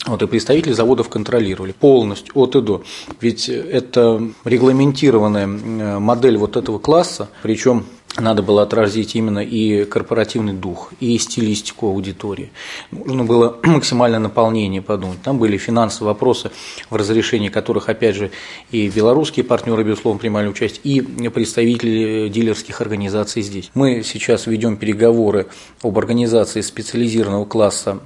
Вот, 0.07 0.23
и 0.23 0.27
представители 0.27 0.73
заводов 0.73 1.09
контролировали 1.09 1.71
полностью 1.71 2.33
от 2.37 2.57
и 2.57 2.61
до. 2.61 2.83
Ведь 3.21 3.49
это 3.49 4.29
регламентированная 4.45 5.47
модель 5.47 6.37
вот 6.37 6.57
этого 6.57 6.81
класса, 6.81 7.29
причем 7.43 7.87
надо 8.19 8.43
было 8.43 8.63
отразить 8.63 9.15
именно 9.15 9.41
и 9.41 9.85
корпоративный 9.85 10.53
дух, 10.53 10.93
и 11.01 11.17
стилистику 11.19 11.89
аудитории. 11.89 12.51
Нужно 12.91 13.25
было 13.25 13.59
максимальное 13.65 14.19
наполнение 14.19 14.83
подумать. 14.83 15.23
Там 15.23 15.39
были 15.39 15.57
финансовые 15.57 16.15
вопросы, 16.15 16.51
в 16.91 16.97
разрешении 16.97 17.49
которых, 17.49 17.89
опять 17.89 18.17
же, 18.17 18.31
и 18.71 18.89
белорусские 18.89 19.45
партнеры, 19.45 19.85
безусловно, 19.85 20.19
принимали 20.19 20.49
участие, 20.49 20.81
и 20.83 21.29
представители 21.29 22.29
дилерских 22.29 22.81
организаций 22.81 23.43
здесь. 23.43 23.71
Мы 23.75 24.03
сейчас 24.03 24.47
ведем 24.47 24.77
переговоры 24.77 25.47
об 25.83 25.99
организации 25.99 26.61
специализированного 26.61 27.45
класса 27.45 27.99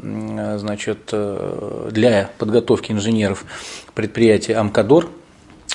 значит, 0.59 1.11
э, 1.13 1.91
для 1.93 2.31
подготовки 2.39 2.93
инженеров 2.93 3.45
предприятия 3.95 4.55
«Амкадор», 4.55 5.09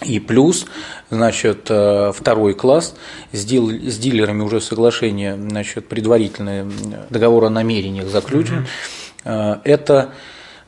и 0.04 0.20
плюс, 0.20 0.66
значит, 1.10 1.68
э, 1.70 2.12
второй 2.14 2.54
класс, 2.54 2.96
с, 3.32 3.46
дил, 3.46 3.70
с 3.70 3.98
дилерами 3.98 4.42
уже 4.42 4.60
соглашение, 4.60 5.36
значит, 5.36 5.88
предварительный 5.88 6.66
договор 7.10 7.46
о 7.46 7.50
намерениях 7.50 8.08
заключен. 8.08 8.66
Mm-hmm. 9.24 9.62
Это 9.64 10.12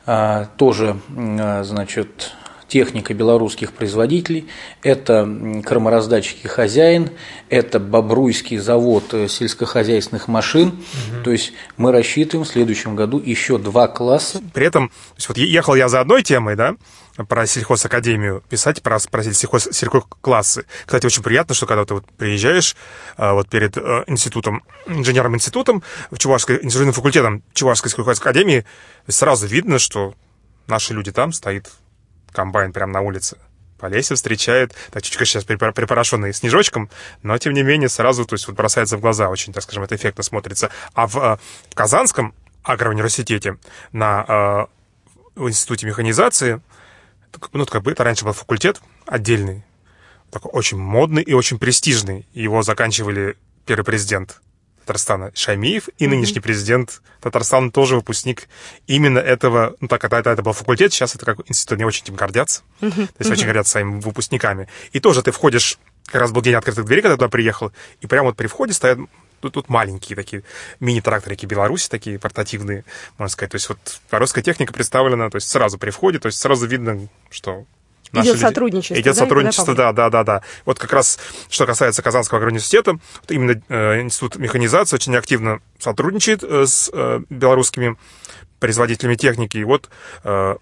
э, 0.06 0.46
тоже, 0.56 0.96
значит, 1.62 2.32
техника 2.68 3.14
белорусских 3.14 3.72
производителей, 3.72 4.46
это 4.82 5.28
кормораздатчики 5.64 6.46
«Хозяин», 6.46 7.10
это 7.48 7.80
Бобруйский 7.80 8.58
завод 8.58 9.14
сельскохозяйственных 9.28 10.28
машин. 10.28 10.68
Угу. 10.68 11.24
То 11.24 11.32
есть 11.32 11.52
мы 11.78 11.92
рассчитываем 11.92 12.44
в 12.44 12.48
следующем 12.48 12.94
году 12.94 13.20
еще 13.24 13.58
два 13.58 13.88
класса. 13.88 14.42
При 14.52 14.66
этом, 14.66 14.90
то 14.90 14.94
есть 15.16 15.28
вот 15.28 15.38
ехал 15.38 15.74
я 15.74 15.88
за 15.88 16.00
одной 16.00 16.22
темой, 16.22 16.56
да, 16.56 16.76
про 17.26 17.46
сельхозакадемию 17.46 18.42
писать, 18.48 18.82
про, 18.82 18.98
про 19.10 19.22
сельхоз, 19.22 19.68
сельхозклассы. 19.72 20.66
Кстати, 20.86 21.06
очень 21.06 21.22
приятно, 21.22 21.54
что 21.54 21.66
когда 21.66 21.84
ты 21.84 21.94
вот 21.94 22.06
приезжаешь 22.16 22.76
а, 23.16 23.34
вот 23.34 23.48
перед 23.48 23.76
э, 23.76 24.04
институтом, 24.06 24.62
инженерным-институтом, 24.86 25.82
в 26.10 26.18
Чувашской, 26.18 26.58
инженерным 26.62 26.94
факультетом 26.94 27.42
Чувашской 27.54 27.90
сельхозакадемии, 27.90 28.64
сразу 29.08 29.46
видно, 29.46 29.78
что 29.78 30.14
наши 30.66 30.94
люди 30.94 31.10
там, 31.12 31.32
стоит 31.32 31.70
комбайн 32.32 32.72
прямо 32.72 32.92
на 32.92 33.00
улице. 33.00 33.38
По 33.78 33.86
лесе 33.86 34.16
встречает, 34.16 34.74
так 34.90 35.02
чуть-чуть 35.02 35.28
сейчас 35.28 35.44
припорошенный 35.44 36.34
снежочком, 36.34 36.90
но 37.22 37.38
тем 37.38 37.52
не 37.52 37.62
менее 37.62 37.88
сразу, 37.88 38.24
то 38.24 38.34
есть 38.34 38.48
вот 38.48 38.56
бросается 38.56 38.96
в 38.96 39.00
глаза, 39.00 39.28
очень, 39.28 39.52
так 39.52 39.62
скажем, 39.62 39.84
это 39.84 39.94
эффектно 39.94 40.24
смотрится. 40.24 40.70
А 40.94 41.06
в, 41.06 41.16
э, 41.16 41.38
в 41.70 41.74
Казанском 41.74 42.34
агроуниверситете 42.64 43.56
на 43.92 44.24
э, 44.28 44.66
в 45.36 45.48
Институте 45.48 45.86
механизации 45.86 46.60
ну, 47.52 47.66
как 47.66 47.82
бы 47.82 47.92
это 47.92 48.04
раньше 48.04 48.24
был 48.24 48.32
факультет 48.32 48.80
отдельный, 49.06 49.64
такой 50.30 50.50
очень 50.52 50.78
модный 50.78 51.22
и 51.22 51.32
очень 51.32 51.58
престижный. 51.58 52.26
Его 52.32 52.62
заканчивали 52.62 53.36
первый 53.66 53.84
президент 53.84 54.40
Татарстана 54.88 55.32
Шаймиев 55.34 55.90
и 55.98 56.06
нынешний 56.06 56.40
президент 56.40 57.02
Татарстана 57.20 57.70
тоже 57.70 57.96
выпускник 57.96 58.48
именно 58.86 59.18
этого, 59.18 59.76
ну 59.80 59.88
так, 59.88 60.02
это, 60.02 60.30
это 60.30 60.42
был 60.42 60.52
факультет, 60.54 60.94
сейчас 60.94 61.14
это 61.14 61.26
как 61.26 61.40
институт, 61.46 61.78
не 61.78 61.84
очень 61.84 62.04
этим 62.04 62.14
гордятся, 62.14 62.62
то 62.80 62.86
есть 63.18 63.30
очень 63.30 63.44
гордятся 63.44 63.72
своими 63.72 64.00
выпускниками. 64.00 64.66
И 64.92 65.00
тоже 65.00 65.22
ты 65.22 65.30
входишь, 65.30 65.78
как 66.06 66.22
раз 66.22 66.32
был 66.32 66.40
день 66.40 66.54
открытых 66.54 66.86
дверей, 66.86 67.02
когда 67.02 67.16
туда 67.16 67.28
приехал, 67.28 67.70
и 68.00 68.06
прямо 68.06 68.28
вот 68.28 68.36
при 68.36 68.46
входе 68.46 68.72
стоят 68.72 68.98
тут, 69.40 69.54
тут 69.54 69.68
маленькие 69.68 70.16
такие 70.16 70.42
мини-тракторики 70.80 71.46
Беларуси, 71.46 71.88
такие 71.88 72.18
портативные, 72.18 72.84
можно 73.18 73.30
сказать. 73.30 73.52
То 73.52 73.56
есть 73.56 73.68
вот 73.68 73.78
русская 74.10 74.42
техника 74.42 74.72
представлена, 74.72 75.30
то 75.30 75.36
есть 75.36 75.48
сразу 75.48 75.78
при 75.78 75.90
входе, 75.90 76.18
то 76.18 76.26
есть 76.26 76.38
сразу 76.38 76.66
видно, 76.66 77.08
что 77.30 77.64
Идет 78.12 78.26
люди... 78.26 78.40
сотрудничество. 78.40 78.94
Идет 78.94 79.14
да, 79.14 79.20
сотрудничество, 79.20 79.74
да, 79.74 79.92
да, 79.92 80.10
да, 80.10 80.24
да. 80.24 80.42
Вот 80.64 80.78
как 80.78 80.92
раз, 80.92 81.18
что 81.50 81.66
касается 81.66 82.02
Казанского 82.02 82.44
университета, 82.44 82.92
вот 82.92 83.30
именно 83.30 83.60
э, 83.68 84.00
Институт 84.00 84.36
механизации 84.36 84.96
очень 84.96 85.14
активно 85.16 85.60
сотрудничает 85.78 86.42
э, 86.42 86.66
с 86.66 86.90
э, 86.92 87.20
белорусскими 87.28 87.96
производителями 88.60 89.14
техники. 89.16 89.58
И 89.58 89.64
вот 89.64 89.90
э, 90.24 90.56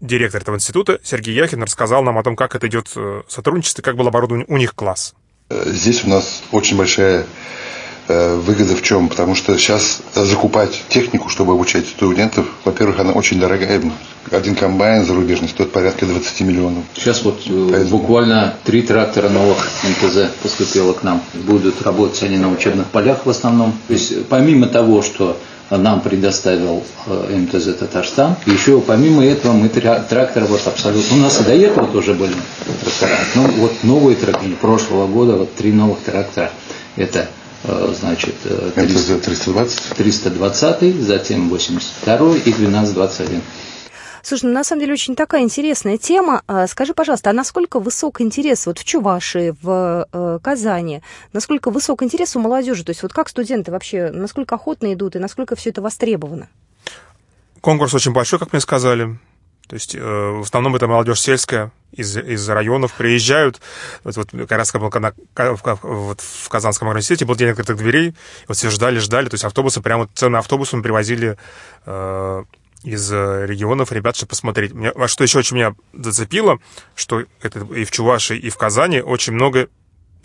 директор 0.00 0.40
этого 0.40 0.56
института 0.56 1.00
Сергей 1.02 1.34
Яхин 1.34 1.62
рассказал 1.62 2.02
нам 2.02 2.16
о 2.18 2.22
том, 2.22 2.34
как 2.34 2.54
это 2.54 2.66
идет 2.66 2.90
э, 2.96 3.22
сотрудничество, 3.28 3.82
как 3.82 3.96
был 3.96 4.08
оборудован 4.08 4.46
у 4.48 4.56
них 4.56 4.74
класс. 4.74 5.14
Здесь 5.50 6.04
у 6.04 6.08
нас 6.08 6.44
очень 6.52 6.78
большая 6.78 7.26
Э, 7.26 7.26
выгода 8.10 8.74
в 8.76 8.82
чем? 8.82 9.08
Потому 9.08 9.34
что 9.34 9.56
сейчас 9.58 10.00
закупать 10.14 10.82
технику, 10.88 11.28
чтобы 11.28 11.52
обучать 11.52 11.86
студентов, 11.86 12.46
во-первых, 12.64 12.98
она 13.00 13.12
очень 13.12 13.38
дорогая. 13.38 13.80
Один 14.30 14.54
комбайн 14.54 15.04
зарубежный 15.04 15.48
стоит 15.48 15.72
порядка 15.72 16.06
20 16.06 16.40
миллионов. 16.42 16.84
Сейчас 16.94 17.22
вот 17.24 17.40
э, 17.46 17.68
Поэтому... 17.70 17.90
буквально 17.90 18.54
три 18.64 18.82
трактора 18.82 19.28
новых 19.28 19.66
МТЗ 19.82 20.30
поступило 20.42 20.92
к 20.92 21.02
нам. 21.02 21.22
Будут 21.34 21.82
работать 21.82 22.22
они 22.22 22.36
на 22.36 22.50
учебных 22.50 22.86
полях 22.88 23.26
в 23.26 23.30
основном. 23.30 23.72
То 23.88 23.94
есть 23.94 24.26
помимо 24.26 24.66
того, 24.66 25.02
что 25.02 25.36
нам 25.70 26.00
предоставил 26.00 26.82
э, 27.06 27.36
МТЗ 27.38 27.76
Татарстан. 27.76 28.36
Еще 28.46 28.80
помимо 28.80 29.24
этого 29.24 29.52
мы 29.52 29.68
тракторы 29.68 30.46
вот 30.46 30.66
абсолютно... 30.66 31.16
У 31.16 31.20
нас 31.20 31.40
и 31.40 31.44
до 31.44 31.54
этого 31.54 31.86
тоже 31.86 32.14
были 32.14 32.34
трактора. 32.98 33.18
Но 33.36 33.42
вот 33.58 33.72
новые 33.82 34.16
тракторы 34.16 34.52
прошлого 34.52 35.06
года, 35.06 35.36
вот 35.36 35.54
три 35.54 35.72
новых 35.72 36.00
трактора. 36.00 36.50
Это 36.96 37.28
Э, 37.30 37.39
значит, 37.64 38.34
300, 38.74 39.18
320. 39.18 39.96
320, 39.96 40.94
затем 41.02 41.48
82 41.48 42.36
и 42.36 42.52
1221. 42.52 43.42
Слушай, 44.22 44.46
ну 44.46 44.52
на 44.52 44.64
самом 44.64 44.80
деле 44.80 44.92
очень 44.92 45.16
такая 45.16 45.42
интересная 45.42 45.96
тема. 45.96 46.42
А, 46.46 46.66
скажи, 46.66 46.92
пожалуйста, 46.94 47.30
а 47.30 47.32
насколько 47.32 47.80
высок 47.80 48.20
интерес 48.20 48.66
вот 48.66 48.78
в 48.78 48.84
Чувашии, 48.84 49.54
в 49.62 50.06
э, 50.12 50.38
Казани, 50.42 51.02
насколько 51.32 51.70
высок 51.70 52.02
интерес 52.02 52.36
у 52.36 52.40
молодежи? 52.40 52.84
То 52.84 52.90
есть 52.90 53.02
вот 53.02 53.12
как 53.12 53.28
студенты 53.28 53.70
вообще, 53.70 54.10
насколько 54.10 54.54
охотно 54.54 54.92
идут 54.92 55.16
и 55.16 55.18
насколько 55.18 55.56
все 55.56 55.70
это 55.70 55.80
востребовано? 55.80 56.48
Конкурс 57.60 57.94
очень 57.94 58.12
большой, 58.12 58.38
как 58.38 58.52
мне 58.52 58.60
сказали. 58.60 59.18
То 59.70 59.74
есть 59.74 59.94
э, 59.94 60.00
в 60.00 60.42
основном 60.42 60.74
это 60.74 60.88
молодежь 60.88 61.20
сельская 61.20 61.70
из, 61.92 62.16
из 62.16 62.48
районов 62.48 62.92
приезжают. 62.92 63.60
Вот, 64.02 64.16
вот 64.16 64.30
как 64.32 64.50
раз 64.50 64.72
был, 64.72 64.90
когда, 64.90 65.12
вот 65.82 66.20
в 66.20 66.48
Казанском 66.48 66.88
университете 66.88 67.24
был 67.24 67.36
день 67.36 67.50
открытых 67.50 67.76
дверей, 67.76 68.16
вот 68.48 68.56
все 68.56 68.68
ждали, 68.68 68.98
ждали. 68.98 69.28
То 69.28 69.34
есть 69.34 69.44
автобусы, 69.44 69.80
прямо 69.80 70.08
цены 70.12 70.38
автобусом 70.38 70.82
привозили 70.82 71.38
э, 71.86 72.44
из 72.82 73.12
регионов 73.12 73.92
ребят, 73.92 74.16
чтобы 74.16 74.30
посмотреть. 74.30 74.72
Меня, 74.74 74.92
что 75.06 75.22
еще 75.22 75.38
очень 75.38 75.54
меня 75.54 75.76
зацепило, 75.92 76.58
что 76.96 77.22
это 77.40 77.60
и 77.60 77.84
в 77.84 77.92
Чувашии, 77.92 78.36
и 78.36 78.50
в 78.50 78.56
Казани 78.56 79.00
очень 79.02 79.34
много 79.34 79.68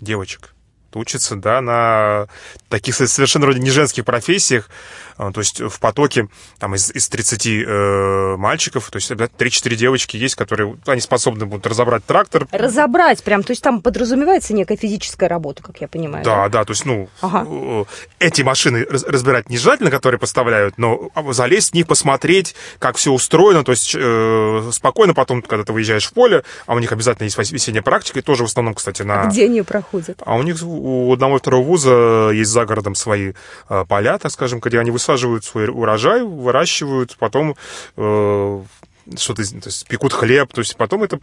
девочек 0.00 0.56
учатся, 0.96 1.36
да, 1.36 1.60
на 1.60 2.26
таких 2.68 2.94
совершенно 2.94 3.46
вроде 3.46 3.60
не 3.60 3.70
женских 3.70 4.04
профессиях, 4.04 4.68
а, 4.68 5.05
то 5.16 5.40
есть 5.40 5.60
в 5.60 5.80
потоке 5.80 6.28
там 6.58 6.74
из, 6.74 6.90
из 6.90 7.08
30 7.08 7.46
э, 7.46 8.36
мальчиков, 8.36 8.90
то 8.90 8.96
есть 8.96 9.10
3-4 9.10 9.74
девочки 9.74 10.16
есть, 10.16 10.34
которые, 10.34 10.76
они 10.86 11.00
способны 11.00 11.46
будут 11.46 11.66
разобрать 11.66 12.04
трактор. 12.04 12.46
Разобрать 12.52 13.22
прям, 13.22 13.42
то 13.42 13.52
есть 13.52 13.62
там 13.62 13.80
подразумевается 13.80 14.54
некая 14.54 14.76
физическая 14.76 15.28
работа, 15.28 15.62
как 15.62 15.80
я 15.80 15.88
понимаю. 15.88 16.24
Да, 16.24 16.44
да, 16.44 16.48
да 16.48 16.64
то 16.64 16.72
есть, 16.72 16.84
ну, 16.84 17.08
ага. 17.20 17.46
Э, 17.48 17.84
эти 18.20 18.42
машины 18.42 18.86
разбирать 18.88 19.48
не 19.48 19.58
желательно, 19.58 19.90
которые 19.90 20.18
поставляют, 20.18 20.76
но 20.76 21.10
залезть 21.30 21.70
в 21.70 21.74
них, 21.74 21.86
посмотреть, 21.86 22.54
как 22.78 22.96
все 22.96 23.12
устроено, 23.12 23.64
то 23.64 23.72
есть 23.72 23.94
э, 23.98 24.70
спокойно 24.72 25.14
потом, 25.14 25.40
когда 25.42 25.64
ты 25.64 25.72
выезжаешь 25.72 26.06
в 26.06 26.12
поле, 26.12 26.42
а 26.66 26.74
у 26.74 26.78
них 26.78 26.92
обязательно 26.92 27.24
есть 27.24 27.52
весенняя 27.52 27.82
практика, 27.82 28.18
и 28.18 28.22
тоже 28.22 28.42
в 28.42 28.46
основном, 28.46 28.74
кстати, 28.74 29.02
на... 29.02 29.22
А 29.22 29.26
где 29.26 29.44
они 29.46 29.62
проходят? 29.62 30.20
А 30.24 30.36
у 30.36 30.42
них 30.42 30.62
у 30.62 31.12
одного 31.12 31.36
и 31.36 31.38
второго 31.38 31.64
вуза 31.64 32.30
есть 32.32 32.50
за 32.50 32.66
городом 32.66 32.94
свои 32.94 33.32
э, 33.68 33.84
поля, 33.88 34.18
так 34.18 34.32
скажем, 34.32 34.60
где 34.60 34.78
они 34.78 34.90
высаживают 34.90 35.05
высаживают 35.06 35.44
свой 35.44 35.68
урожай, 35.68 36.22
выращивают, 36.22 37.16
потом 37.18 37.56
э, 37.96 38.62
что-то, 39.16 39.42
то 39.42 39.68
есть 39.68 39.86
пекут 39.86 40.12
хлеб, 40.12 40.52
то 40.52 40.60
есть 40.60 40.76
потом 40.76 41.04
это 41.04 41.16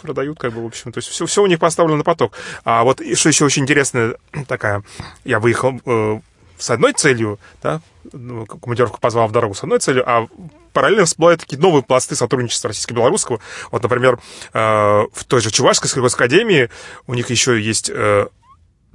продают, 0.00 0.38
как 0.38 0.52
бы, 0.52 0.62
в 0.62 0.66
общем, 0.66 0.92
то 0.92 0.98
есть 0.98 1.08
все, 1.08 1.26
все 1.26 1.42
у 1.42 1.46
них 1.46 1.58
поставлено 1.58 1.98
на 1.98 2.04
поток. 2.04 2.32
А 2.64 2.84
вот 2.84 3.00
что 3.14 3.28
еще 3.28 3.44
очень 3.44 3.62
интересная 3.62 4.16
такая, 4.46 4.84
я 5.24 5.40
выехал 5.40 5.80
э, 5.84 6.20
с 6.58 6.70
одной 6.70 6.92
целью, 6.92 7.40
да, 7.62 7.80
ну, 8.12 8.46
командировку 8.46 9.00
позвал 9.00 9.26
в 9.28 9.32
дорогу 9.32 9.54
с 9.54 9.62
одной 9.62 9.80
целью, 9.80 10.04
а 10.08 10.28
параллельно 10.72 11.06
всплывают 11.06 11.40
такие 11.40 11.58
новые 11.58 11.82
пласты 11.82 12.14
сотрудничества 12.14 12.68
российско-белорусского. 12.68 13.40
Вот, 13.72 13.82
например, 13.82 14.20
э, 14.52 14.58
в 14.60 15.24
той 15.26 15.40
же 15.40 15.50
Чувашской 15.50 15.90
сельхозной 15.90 16.16
академии 16.16 16.70
у 17.08 17.14
них 17.14 17.30
еще 17.30 17.60
есть 17.60 17.90
э, 17.92 18.28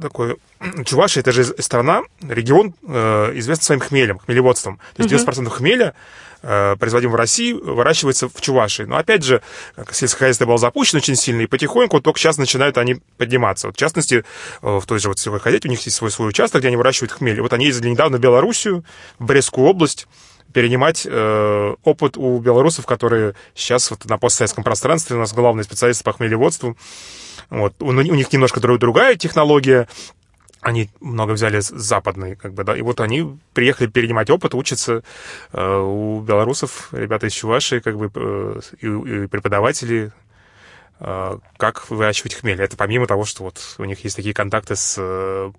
такой... 0.02 0.38
Чувашия— 0.86 1.22
это 1.22 1.32
же 1.32 1.44
страна, 1.60 2.04
регион, 2.22 2.74
э, 2.88 3.32
известный 3.36 3.64
своим 3.64 3.82
хмелем, 3.82 4.20
хмелеводством. 4.20 4.80
То 4.96 5.04
есть 5.04 5.28
90% 5.28 5.50
хмеля, 5.50 5.94
э, 6.42 6.76
производимого 6.78 7.16
в 7.16 7.20
России, 7.20 7.54
выращивается 7.54 8.30
в 8.30 8.42
Чувашии. 8.42 8.84
Но 8.84 8.98
опять 8.98 9.24
же, 9.24 9.42
сельское 9.92 10.20
хозяйство 10.20 10.46
было 10.46 10.58
запущено 10.58 11.00
очень 11.00 11.16
сильно, 11.16 11.42
и 11.42 11.48
потихоньку 11.48 11.98
вот 11.98 12.04
только 12.04 12.20
сейчас 12.20 12.38
начинают 12.38 12.78
они 12.78 12.98
подниматься. 13.18 13.68
Вот, 13.68 13.76
в 13.76 13.80
частности, 13.80 14.24
э, 14.62 14.80
в 14.80 14.86
той 14.86 15.00
же 15.00 15.10
вот 15.10 15.20
сельское 15.20 15.40
хозяйстве 15.40 15.70
у 15.70 15.72
них 15.72 15.82
есть 15.82 15.98
свой, 15.98 16.12
свой 16.12 16.30
участок, 16.30 16.62
где 16.62 16.68
они 16.68 16.78
выращивают 16.78 17.12
хмель. 17.12 17.38
И 17.38 17.42
вот 17.42 17.54
они 17.54 17.66
ездили 17.66 17.90
недавно 17.90 18.18
в 18.18 18.22
Белоруссию, 18.22 18.84
в 19.20 19.26
Брестскую 19.26 19.68
область, 19.68 20.08
перенимать 20.54 21.06
э, 21.10 21.76
опыт 21.84 22.18
у 22.18 22.40
белорусов, 22.40 22.86
которые 22.86 23.36
сейчас 23.56 23.90
вот 23.92 24.06
на 24.06 24.18
постсоветском 24.18 24.64
пространстве 24.64 25.16
у 25.16 25.20
нас 25.20 25.34
главные 25.34 25.64
специалисты 25.64 26.04
по 26.04 26.14
хмелеводству. 26.14 26.78
Вот. 27.50 27.74
У, 27.80 27.88
у 27.88 27.92
них 27.92 28.32
немножко 28.32 28.60
другая 28.60 29.16
технология, 29.16 29.88
они 30.62 30.90
много 31.02 31.32
взяли 31.32 31.60
с 31.60 31.68
западной, 31.68 32.36
как 32.36 32.54
бы, 32.54 32.64
да, 32.64 32.76
и 32.76 32.82
вот 32.82 33.02
они 33.02 33.38
приехали 33.54 33.88
перенимать 33.88 34.30
опыт, 34.30 34.56
учатся 34.56 35.04
э, 35.52 35.78
у 35.78 36.22
белорусов, 36.22 36.90
ребята 36.94 37.28
из 37.28 37.34
Чувашии, 37.34 37.80
как 37.80 37.98
бы, 37.98 38.10
э, 38.14 38.62
и, 38.80 38.88
и 38.88 39.28
преподаватели, 39.28 40.14
э, 41.00 41.38
как 41.58 41.90
выращивать 41.90 42.36
хмель. 42.36 42.62
Это 42.62 42.78
помимо 42.78 43.08
того, 43.08 43.26
что 43.26 43.44
вот 43.44 43.76
у 43.78 43.84
них 43.84 44.04
есть 44.04 44.16
такие 44.16 44.34
контакты 44.34 44.76
с 44.76 44.96
э, 44.98 45.52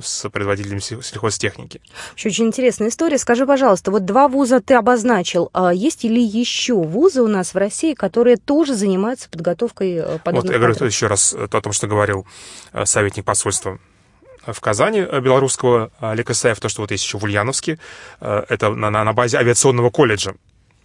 с 0.00 0.28
производителями 0.28 0.80
сельхозтехники. 0.80 1.80
Еще 2.16 2.28
очень 2.28 2.46
интересная 2.46 2.88
история. 2.88 3.18
Скажи, 3.18 3.46
пожалуйста, 3.46 3.90
вот 3.90 4.04
два 4.04 4.28
вуза 4.28 4.60
ты 4.60 4.74
обозначил. 4.74 5.50
А 5.52 5.72
есть 5.72 6.04
ли 6.04 6.22
еще 6.22 6.74
вузы 6.74 7.22
у 7.22 7.28
нас 7.28 7.54
в 7.54 7.56
России, 7.56 7.94
которые 7.94 8.36
тоже 8.36 8.74
занимаются 8.74 9.28
подготовкой 9.28 9.94
э, 9.94 10.18
подобных 10.18 10.44
Вот 10.44 10.52
я 10.52 10.58
говорю 10.58 10.84
еще 10.84 11.06
раз 11.06 11.34
о 11.34 11.48
том, 11.48 11.72
что 11.72 11.86
говорил 11.86 12.26
э, 12.72 12.84
советник 12.84 13.24
посольства 13.24 13.78
в 14.46 14.60
Казани 14.60 15.00
э, 15.00 15.20
белорусского 15.20 15.90
Олег 16.00 16.30
Исаев, 16.30 16.60
то, 16.60 16.68
что 16.68 16.82
вот 16.82 16.90
есть 16.90 17.04
еще 17.04 17.18
в 17.18 17.24
Ульяновске, 17.24 17.78
это 18.20 18.70
на, 18.70 18.90
на 18.90 19.12
базе 19.12 19.38
авиационного 19.38 19.90
колледжа. 19.90 20.34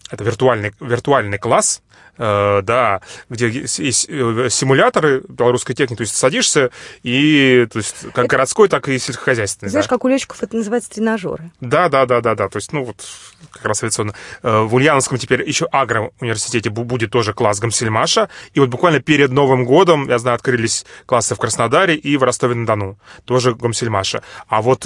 Это 0.10 0.24
виртуальный, 0.24 0.74
виртуальный 0.80 1.38
класс, 1.38 1.82
Э, 2.16 2.62
да, 2.62 3.02
где 3.28 3.48
есть 3.50 4.06
э, 4.08 4.48
симуляторы 4.52 5.24
белорусской 5.28 5.74
техники, 5.74 5.98
то 5.98 6.02
есть 6.04 6.16
садишься 6.16 6.70
и, 7.02 7.68
то 7.72 7.80
есть, 7.80 8.02
как 8.14 8.26
это... 8.26 8.28
городской, 8.28 8.70
так 8.70 8.88
и 8.88 9.00
сельскохозяйственный. 9.00 9.72
Знаешь, 9.72 9.88
да. 9.88 9.90
как 9.90 10.06
у 10.06 10.08
летчиков 10.08 10.44
это 10.44 10.56
называется 10.56 10.92
тренажеры. 10.92 11.52
Да, 11.60 11.90
да, 11.90 12.06
да, 12.06 12.22
да, 12.22 12.36
да, 12.36 12.50
то 12.50 12.58
есть, 12.58 12.72
ну, 12.72 12.84
вот, 12.84 13.04
как 13.50 13.66
раз 13.66 13.82
авиационно. 13.82 14.14
Э, 14.44 14.62
в 14.62 14.76
Ульяновском 14.76 15.18
теперь 15.18 15.48
еще 15.48 15.68
агро-университете 15.72 16.70
будет 16.70 17.10
тоже 17.10 17.34
класс 17.34 17.60
Гамсельмаша, 17.60 18.30
и 18.54 18.60
вот 18.60 18.70
буквально 18.70 19.00
перед 19.00 19.32
Новым 19.32 19.66
годом, 19.66 20.08
я 20.08 20.20
знаю, 20.20 20.36
открылись 20.36 20.86
классы 21.08 21.34
в 21.34 21.40
Краснодаре 21.40 21.96
и 21.96 22.16
в 22.18 22.22
Ростове-на-Дону, 22.22 23.00
тоже 23.26 23.56
Гамсельмаша. 23.56 24.22
А 24.48 24.62
вот 24.62 24.86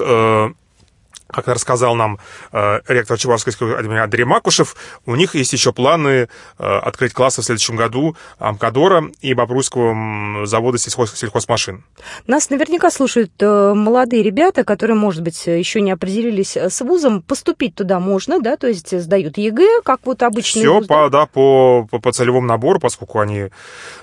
как 1.28 1.48
рассказал 1.48 1.96
нам 1.96 2.20
э, 2.52 2.80
ректор 2.88 3.18
Чебарской 3.18 3.54
академии 3.54 4.00
Андрей 4.00 4.24
Макушев, 4.26 4.76
у 5.06 5.16
них 5.16 5.36
есть 5.36 5.54
еще 5.54 5.74
планы 5.74 6.10
э, 6.10 6.28
открыть 6.58 7.14
классы 7.14 7.42
в 7.42 7.46
следующем 7.46 7.76
году 7.76 8.16
Амкадора 8.40 9.12
и 9.22 9.34
Бобруйского 9.34 10.46
завода 10.46 10.78
сельхоз, 10.78 11.14
сельхозмашин. 11.14 11.84
Нас 12.26 12.50
наверняка 12.50 12.90
слушают 12.92 13.32
э, 13.40 13.74
молодые 13.74 14.24
ребята, 14.24 14.64
которые, 14.64 14.96
может 14.96 15.22
быть, 15.24 15.46
еще 15.48 15.82
не 15.82 15.92
определились 15.92 16.56
с 16.56 16.82
вузом. 16.82 17.22
Поступить 17.22 17.76
туда 17.76 18.00
можно, 18.00 18.40
да, 18.40 18.58
то 18.58 18.68
есть 18.68 18.98
сдают 19.00 19.38
ЕГЭ, 19.38 19.82
как 19.84 20.02
вот 20.06 20.24
обычный 20.24 20.62
Все 20.62 20.76
вуз, 20.76 20.88
по, 20.88 21.10
да, 21.10 21.26
по, 21.26 21.88
по, 21.90 22.00
по 22.00 22.12
целевому 22.12 22.48
набору, 22.48 22.80
поскольку 22.80 23.20
они, 23.20 23.50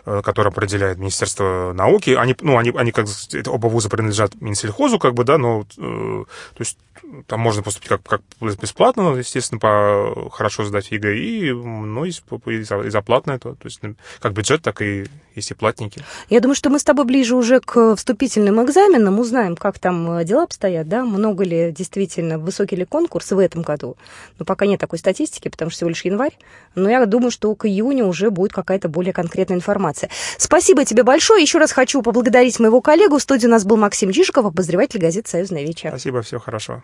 э, 0.06 0.22
которые 0.22 0.50
определяет 0.50 0.98
Министерство 0.98 1.72
науки, 1.72 2.10
они, 2.10 2.37
ну, 2.40 2.58
они, 2.58 2.72
они 2.76 2.92
как 2.92 3.06
оба 3.46 3.66
вуза 3.68 3.88
принадлежат 3.88 4.40
Минсельхозу, 4.40 4.98
как 4.98 5.14
бы, 5.14 5.24
да, 5.24 5.38
но, 5.38 5.64
э, 5.78 6.24
то 6.24 6.60
есть 6.60 6.78
там 7.27 7.40
можно 7.40 7.62
поступить 7.62 7.88
как, 7.88 8.03
как 8.03 8.22
бесплатно, 8.61 9.14
естественно, 9.16 9.59
по 9.59 10.31
хорошо 10.31 10.64
сдать 10.64 10.90
ЕГЭ, 10.90 11.16
и, 11.16 11.53
ну, 11.53 12.05
и, 12.05 12.11
и, 12.11 12.62
за, 12.62 12.81
и 12.81 12.90
за 12.90 13.03
платное, 13.03 13.38
то, 13.38 13.55
то 13.55 13.66
есть 13.66 13.81
как 14.20 14.33
бюджет, 14.33 14.62
так 14.62 14.83
и 14.83 15.07
есть 15.34 15.50
и 15.50 15.54
платники. 15.54 16.00
Я 16.28 16.40
думаю, 16.40 16.54
что 16.54 16.70
мы 16.70 16.78
с 16.78 16.84
тобой 16.84 17.04
ближе 17.04 17.34
уже 17.36 17.60
к 17.60 17.96
вступительным 17.96 18.64
экзаменам 18.64 19.18
узнаем, 19.18 19.56
как 19.56 19.78
там 19.78 20.18
э, 20.18 20.24
дела 20.24 20.44
обстоят, 20.44 20.88
да, 20.88 21.04
много 21.04 21.44
ли 21.44 21.72
действительно, 21.72 22.38
высокий 22.38 22.76
ли 22.76 22.84
конкурс 22.84 23.32
в 23.32 23.38
этом 23.38 23.62
году. 23.62 23.96
Но 24.38 24.44
пока 24.44 24.66
нет 24.66 24.80
такой 24.80 24.98
статистики, 24.98 25.48
потому 25.48 25.70
что 25.70 25.78
всего 25.78 25.90
лишь 25.90 26.04
январь. 26.04 26.36
Но 26.74 26.88
я 26.88 27.04
думаю, 27.06 27.30
что 27.30 27.54
к 27.54 27.66
июню 27.66 28.06
уже 28.06 28.30
будет 28.30 28.52
какая-то 28.52 28.88
более 28.88 29.12
конкретная 29.12 29.56
информация. 29.56 30.10
Спасибо 30.38 30.84
тебе 30.84 31.02
большое. 31.02 31.42
Еще 31.42 31.58
раз 31.58 31.72
хочу 31.72 32.02
поблагодарить 32.02 32.60
моего 32.60 32.80
коллегу. 32.80 33.18
В 33.18 33.22
студии 33.22 33.46
у 33.46 33.50
нас 33.50 33.64
был 33.64 33.76
Максим 33.76 34.12
Чижиков, 34.12 34.46
обозреватель 34.46 35.00
газеты 35.00 35.28
«Союзная 35.28 35.62
вечер». 35.62 35.90
Спасибо, 35.90 36.22
все 36.22 36.38
хорошо. 36.38 36.82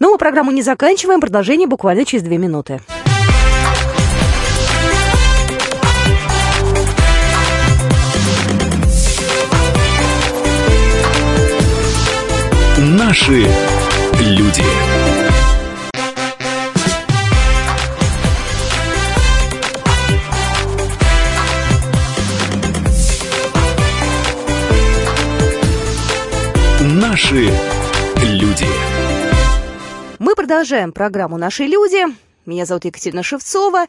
Ну, 0.00 0.12
мы 0.12 0.18
программу 0.18 0.50
не 0.50 0.62
заканчиваем. 0.62 1.20
Продолжение 1.20 1.68
буквально 1.68 2.04
через 2.04 2.22
две 2.24 2.38
минуты. 2.38 2.80
Наши 13.12 13.46
люди. 14.20 14.62
Наши 26.80 27.50
люди. 28.22 28.64
Мы 30.18 30.34
продолжаем 30.34 30.92
программу 30.92 31.36
«Наши 31.36 31.64
люди». 31.64 32.06
Меня 32.46 32.64
зовут 32.64 32.86
Екатерина 32.86 33.22
Шевцова. 33.22 33.84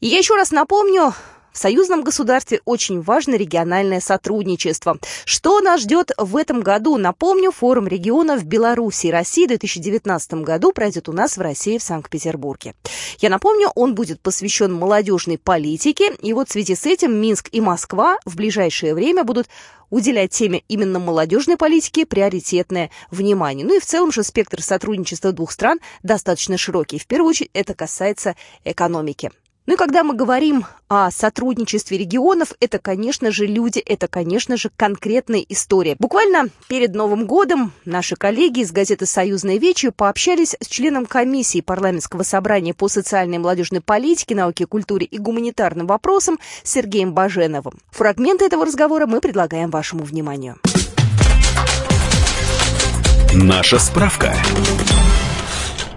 И 0.00 0.06
я 0.06 0.16
еще 0.16 0.34
раз 0.34 0.50
напомню, 0.50 1.12
в 1.52 1.58
союзном 1.58 2.02
государстве 2.02 2.60
очень 2.64 3.00
важно 3.00 3.34
региональное 3.34 4.00
сотрудничество. 4.00 4.98
Что 5.24 5.60
нас 5.60 5.82
ждет 5.82 6.12
в 6.16 6.36
этом 6.36 6.62
году? 6.62 6.96
Напомню, 6.96 7.52
форум 7.52 7.86
регионов 7.86 8.44
Беларуси 8.44 9.08
и 9.08 9.10
России 9.10 9.44
в 9.44 9.48
2019 9.48 10.34
году 10.34 10.72
пройдет 10.72 11.08
у 11.08 11.12
нас 11.12 11.36
в 11.36 11.40
России 11.40 11.78
в 11.78 11.82
Санкт-Петербурге. 11.82 12.74
Я 13.18 13.28
напомню, 13.28 13.70
он 13.74 13.94
будет 13.94 14.20
посвящен 14.20 14.72
молодежной 14.72 15.38
политике. 15.38 16.14
И 16.22 16.32
вот 16.32 16.48
в 16.48 16.52
связи 16.52 16.74
с 16.74 16.86
этим 16.86 17.14
Минск 17.14 17.48
и 17.52 17.60
Москва 17.60 18.18
в 18.24 18.36
ближайшее 18.36 18.94
время 18.94 19.24
будут 19.24 19.48
уделять 19.90 20.30
теме 20.30 20.62
именно 20.68 20.98
молодежной 20.98 21.58
политики 21.58 22.04
приоритетное 22.04 22.90
внимание. 23.10 23.66
Ну 23.66 23.76
и 23.76 23.80
в 23.80 23.84
целом 23.84 24.10
же 24.10 24.22
спектр 24.22 24.62
сотрудничества 24.62 25.32
двух 25.32 25.52
стран 25.52 25.80
достаточно 26.02 26.56
широкий. 26.56 26.98
В 26.98 27.06
первую 27.06 27.28
очередь 27.28 27.50
это 27.52 27.74
касается 27.74 28.34
экономики. 28.64 29.30
Ну 29.64 29.74
и 29.74 29.76
когда 29.76 30.02
мы 30.02 30.14
говорим 30.14 30.64
о 30.88 31.12
сотрудничестве 31.12 31.96
регионов, 31.96 32.52
это, 32.58 32.80
конечно 32.80 33.30
же, 33.30 33.46
люди, 33.46 33.78
это, 33.78 34.08
конечно 34.08 34.56
же, 34.56 34.72
конкретная 34.76 35.44
история. 35.48 35.94
Буквально 36.00 36.48
перед 36.66 36.96
Новым 36.96 37.26
годом 37.26 37.72
наши 37.84 38.16
коллеги 38.16 38.60
из 38.60 38.72
газеты 38.72 39.06
«Союзная 39.06 39.58
вечер» 39.58 39.92
пообщались 39.92 40.56
с 40.60 40.66
членом 40.66 41.06
комиссии 41.06 41.60
парламентского 41.60 42.24
собрания 42.24 42.74
по 42.74 42.88
социальной 42.88 43.36
и 43.36 43.38
молодежной 43.38 43.80
политике, 43.80 44.34
науке, 44.34 44.66
культуре 44.66 45.06
и 45.06 45.18
гуманитарным 45.18 45.86
вопросам 45.86 46.40
Сергеем 46.64 47.12
Баженовым. 47.12 47.78
Фрагменты 47.92 48.46
этого 48.46 48.66
разговора 48.66 49.06
мы 49.06 49.20
предлагаем 49.20 49.70
вашему 49.70 50.02
вниманию. 50.02 50.56
Наша 53.32 53.78
справка. 53.78 54.34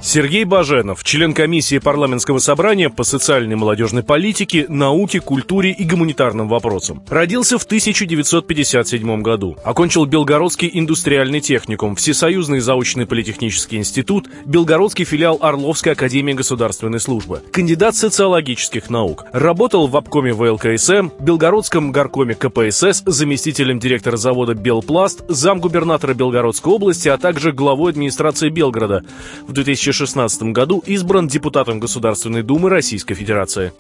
Сергей 0.06 0.44
Баженов, 0.44 1.04
член 1.04 1.34
комиссии 1.34 1.80
парламентского 1.80 2.38
собрания 2.38 2.92
по 2.92 3.04
социальной 3.04 3.56
молодежной 3.56 4.04
политике, 4.04 4.68
науке, 4.70 5.20
культуре 5.20 5.72
и 5.72 5.84
гуманитарным 5.84 6.48
вопросам. 6.48 7.02
Родился 7.10 7.58
в 7.58 7.64
1957 7.64 9.22
году. 9.24 9.58
Окончил 9.64 10.06
Белгородский 10.06 10.70
индустриальный 10.72 11.40
техникум, 11.40 11.96
Всесоюзный 11.96 12.60
заочный 12.60 13.08
политехнический 13.08 13.80
институт, 13.80 14.30
Белгородский 14.46 15.06
филиал 15.06 15.40
Орловской 15.42 15.94
академии 15.94 16.34
государственной 16.34 17.00
службы. 17.00 17.42
Кандидат 17.52 17.96
социологических 17.96 18.92
наук. 18.92 19.26
Работал 19.34 19.88
в 19.88 19.98
обкоме 19.98 20.34
ВЛКСМ, 20.34 21.10
Белгородском 21.20 21.92
горкоме 21.92 22.36
КПСС, 22.36 23.02
заместителем 23.08 23.80
директора 23.80 24.18
завода 24.18 24.54
«Белпласт», 24.54 25.24
замгубернатора 25.28 26.14
Белгородской 26.14 26.74
области, 26.74 27.10
а 27.10 27.18
также 27.18 27.52
главой 27.52 27.94
администрации 27.94 28.50
Белгорода. 28.50 29.04
В 29.48 29.52
2006 29.52 29.95
2016 29.96 30.52
году 30.52 30.84
избран 30.86 31.28
депутатом 31.28 31.80
Государственной 31.80 32.44
Думы 32.44 32.70
Российской 32.70 33.14
Федерации. 33.14 33.72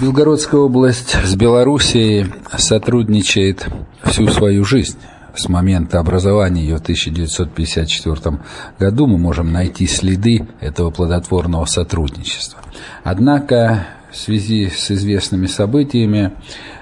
Белгородская 0.00 0.60
область 0.60 1.14
с 1.24 1.36
Белоруссией 1.36 2.32
сотрудничает 2.56 3.68
всю 4.04 4.28
свою 4.28 4.64
жизнь. 4.64 4.96
С 5.36 5.48
момента 5.48 6.00
образования 6.00 6.62
ее 6.62 6.78
в 6.78 6.80
1954 6.80 8.38
году 8.78 9.06
мы 9.06 9.18
можем 9.18 9.52
найти 9.52 9.86
следы 9.86 10.48
этого 10.60 10.90
плодотворного 10.90 11.66
сотрудничества. 11.66 12.60
Однако 13.04 13.86
в 14.10 14.16
связи 14.16 14.70
с 14.70 14.90
известными 14.90 15.48
событиями 15.48 16.32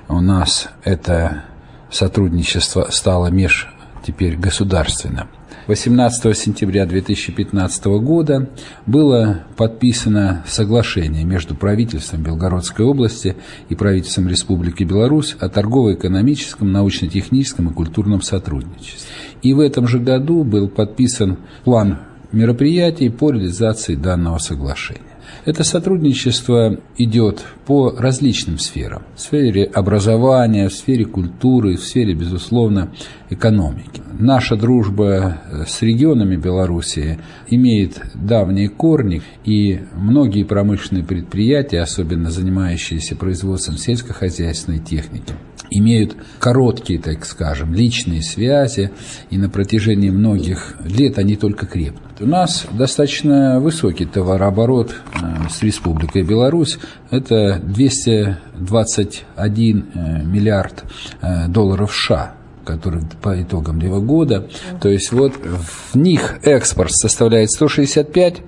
у 0.09 0.21
нас 0.21 0.69
это 0.85 1.43
сотрудничество 1.91 2.87
стало 2.91 3.29
меж 3.29 3.69
теперь 4.07 4.37
государственным. 4.37 5.29
18 5.67 6.37
сентября 6.37 6.87
2015 6.87 7.87
года 7.87 8.49
было 8.87 9.43
подписано 9.57 10.45
соглашение 10.47 11.25
между 11.25 11.57
правительством 11.57 12.23
Белгородской 12.23 12.85
области 12.85 13.35
и 13.69 13.75
правительством 13.75 14.29
Республики 14.29 14.85
Беларусь 14.85 15.37
о 15.41 15.49
торгово-экономическом, 15.49 16.71
научно-техническом 16.71 17.71
и 17.71 17.75
культурном 17.75 18.23
сотрудничестве. 18.23 19.11
И 19.43 19.55
в 19.55 19.61
этом 19.61 19.89
же 19.89 19.99
году 19.99 20.45
был 20.45 20.69
подписан 20.69 21.39
план 21.65 21.99
мероприятий 22.31 23.09
по 23.09 23.33
реализации 23.33 23.97
данного 23.97 24.39
соглашения. 24.39 25.06
Это 25.47 25.63
сотрудничество 25.63 26.81
идет 26.99 27.45
по 27.67 27.91
различным 27.97 28.59
сферам. 28.59 29.05
В 29.15 29.21
сфере 29.21 29.63
образования, 29.63 30.69
в 30.69 30.73
сфере 30.73 31.05
культуры, 31.05 31.77
в 31.77 31.85
сфере, 31.85 32.15
безусловно, 32.15 32.93
экономики. 33.31 34.03
Наша 34.19 34.57
дружба 34.57 35.43
с 35.69 35.83
регионами 35.83 36.35
Белоруссии 36.35 37.21
имеет 37.47 38.03
давние 38.15 38.69
корни, 38.69 39.23
и 39.45 39.83
многие 39.95 40.43
промышленные 40.43 41.05
предприятия, 41.05 41.81
особенно 41.81 42.31
занимающиеся 42.31 43.15
производством 43.15 43.77
сельскохозяйственной 43.77 44.81
техники, 44.81 45.33
имеют 45.71 46.17
короткие, 46.39 47.01
так 47.01 47.25
скажем, 47.25 47.73
личные 47.75 48.23
связи, 48.23 48.91
и 49.31 49.39
на 49.39 49.49
протяжении 49.49 50.11
многих 50.11 50.77
лет 50.85 51.19
они 51.19 51.37
только 51.37 51.65
крепнут. 51.67 52.21
У 52.21 52.27
нас 52.27 52.67
достаточно 52.73 53.61
высокий 53.61 54.07
товарооборот 54.07 54.91
э, 54.91 54.95
с 55.51 55.63
Республикой 55.63 56.23
Беларусь. 56.23 56.79
Это 57.11 57.61
221 57.63 59.87
э, 59.95 60.23
миллиард 60.25 60.85
э, 61.21 61.47
долларов 61.49 61.95
США 61.95 62.33
который 62.67 63.03
по 63.23 63.41
итогам 63.41 63.79
этого 63.79 64.01
года. 64.01 64.49
То 64.81 64.89
есть 64.89 65.13
вот 65.13 65.33
в 65.35 65.97
них 65.97 66.41
экспорт 66.43 66.91
составляет 66.93 67.51
165 67.51 68.43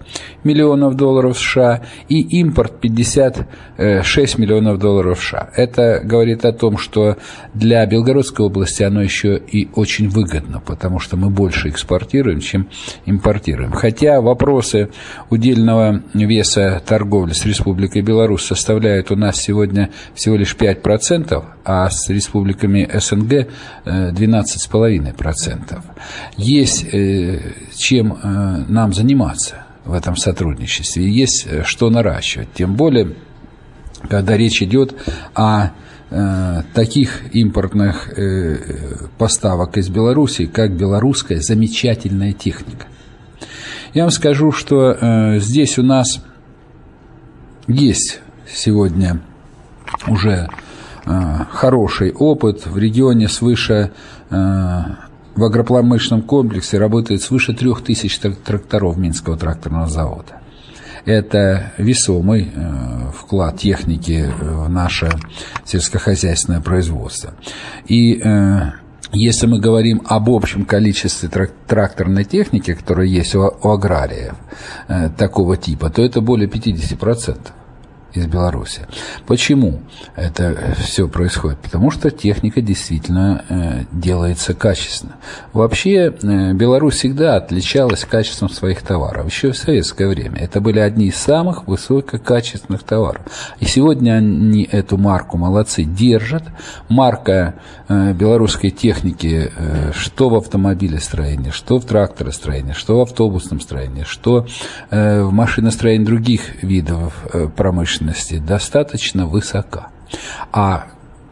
миллионов 0.45 0.97
долларов 0.97 1.39
США 1.39 1.83
и 2.09 2.21
импорт 2.41 2.81
56 2.81 4.39
миллионов 4.39 4.79
долларов 4.79 5.21
США. 5.21 5.51
Это 5.57 6.01
говорит 6.05 6.45
о 6.45 6.53
том, 6.53 6.77
что 6.79 7.17
для 7.55 7.87
Белгородской 7.87 8.45
области 8.45 8.83
оно 8.83 9.03
еще 9.03 9.39
и 9.39 9.69
очень 9.75 10.09
выгодно, 10.09 10.61
потому 10.61 10.99
что 10.99 11.17
мы 11.17 11.31
больше 11.31 11.69
экспортируем, 11.69 12.41
чем 12.41 12.69
импортируем. 13.07 13.73
Хотя 13.73 14.21
вопросы 14.21 14.91
удельного 15.31 16.03
веса 16.15 16.83
торговли 16.85 17.33
с 17.33 17.45
Республикой 17.47 18.03
Беларусь 18.03 18.43
составляют 18.45 19.11
у 19.11 19.17
нас 19.17 19.37
сегодня 19.37 19.91
всего 20.15 20.37
лишь 20.37 20.57
5%, 20.57 21.45
а 21.65 21.91
с 21.91 22.09
республиками 22.09 22.89
СНГ 22.93 23.49
12,5%. 24.11 25.83
Есть 26.37 26.87
чем 27.77 28.19
нам 28.69 28.93
заниматься 28.93 29.65
в 29.85 29.93
этом 29.93 30.17
сотрудничестве, 30.17 31.11
есть 31.11 31.47
что 31.65 31.91
наращивать. 31.91 32.53
Тем 32.55 32.75
более, 32.75 33.15
когда 34.09 34.37
речь 34.37 34.63
идет 34.63 34.95
о 35.35 35.71
таких 36.75 37.35
импортных 37.35 38.11
поставок 39.19 39.77
из 39.77 39.89
Беларуси, 39.89 40.47
как 40.47 40.75
белорусская 40.75 41.41
замечательная 41.41 42.33
техника. 42.33 42.87
Я 43.93 44.05
вам 44.05 44.11
скажу, 44.11 44.53
что 44.53 45.39
здесь 45.39 45.79
у 45.79 45.83
нас 45.83 46.23
есть 47.69 48.21
сегодня 48.51 49.21
уже 50.07 50.31
э, 50.31 50.49
хороший 51.51 52.13
опыт. 52.13 52.67
В 52.67 52.77
регионе 52.79 53.29
свыше 53.29 53.93
э, 54.31 54.81
в 55.35 55.45
агропромышленном 55.45 56.23
комплексе 56.23 56.79
работает 56.79 57.23
свыше 57.23 57.55
трех 57.55 57.83
тысяч 57.83 58.19
тракторов 58.19 58.97
Минского 58.97 59.37
тракторного 59.37 59.89
завода. 59.89 60.41
Это 61.05 61.73
весомый 61.79 62.51
э, 62.55 63.11
вклад 63.15 63.59
техники 63.59 64.31
в 64.39 64.69
наше 64.69 65.11
сельскохозяйственное 65.65 66.61
производство. 66.61 67.35
И 67.87 68.23
если 69.13 69.47
мы 69.47 69.59
говорим 69.59 70.03
об 70.05 70.29
общем 70.29 70.67
количестве 70.67 71.31
тракторной 71.67 72.25
техники, 72.25 72.75
которая 72.75 73.07
есть 73.07 73.35
у 73.35 73.43
аграриев 73.63 74.35
такого 75.17 75.57
типа, 75.57 75.89
то 75.89 76.03
это 76.03 76.21
более 76.21 76.47
50% 76.47 77.39
из 78.19 78.27
Беларуси. 78.27 78.87
Почему 79.27 79.81
это 80.17 80.75
все 80.79 81.09
происходит? 81.09 81.59
Потому 81.59 81.91
что 81.91 82.11
техника 82.11 82.61
действительно 82.61 83.45
э, 83.49 83.85
делается 83.93 84.55
качественно. 84.55 85.17
Вообще 85.53 86.13
э, 86.23 86.53
Беларусь 86.53 86.97
всегда 86.97 87.37
отличалась 87.37 88.05
качеством 88.05 88.49
своих 88.49 88.83
товаров. 88.83 89.27
Еще 89.27 89.53
в 89.53 89.57
советское 89.57 90.09
время. 90.09 90.39
Это 90.39 90.61
были 90.61 90.81
одни 90.81 91.07
из 91.07 91.17
самых 91.17 91.67
высококачественных 91.67 92.83
товаров. 92.83 93.23
И 93.61 93.65
сегодня 93.65 94.13
они 94.13 94.69
эту 94.71 94.97
марку 94.97 95.37
молодцы 95.37 95.85
держат. 95.85 96.45
Марка 96.89 97.55
э, 97.89 98.13
белорусской 98.13 98.71
техники, 98.71 99.51
что 99.93 100.29
в 100.29 100.35
автомобилестроении, 100.35 101.51
что 101.51 101.79
в 101.79 101.85
тракторостроении, 101.85 102.73
что 102.73 102.99
в 102.99 103.03
автобусном 103.03 103.61
строении, 103.61 104.05
что 104.05 104.47
в 104.91 105.31
машиностроении 105.31 106.05
других 106.05 106.63
видов 106.63 107.15
промышленности 107.57 108.08
промышленности 108.09 108.39
достаточно 108.39 109.27
высока. 109.27 109.89
А 110.53 110.87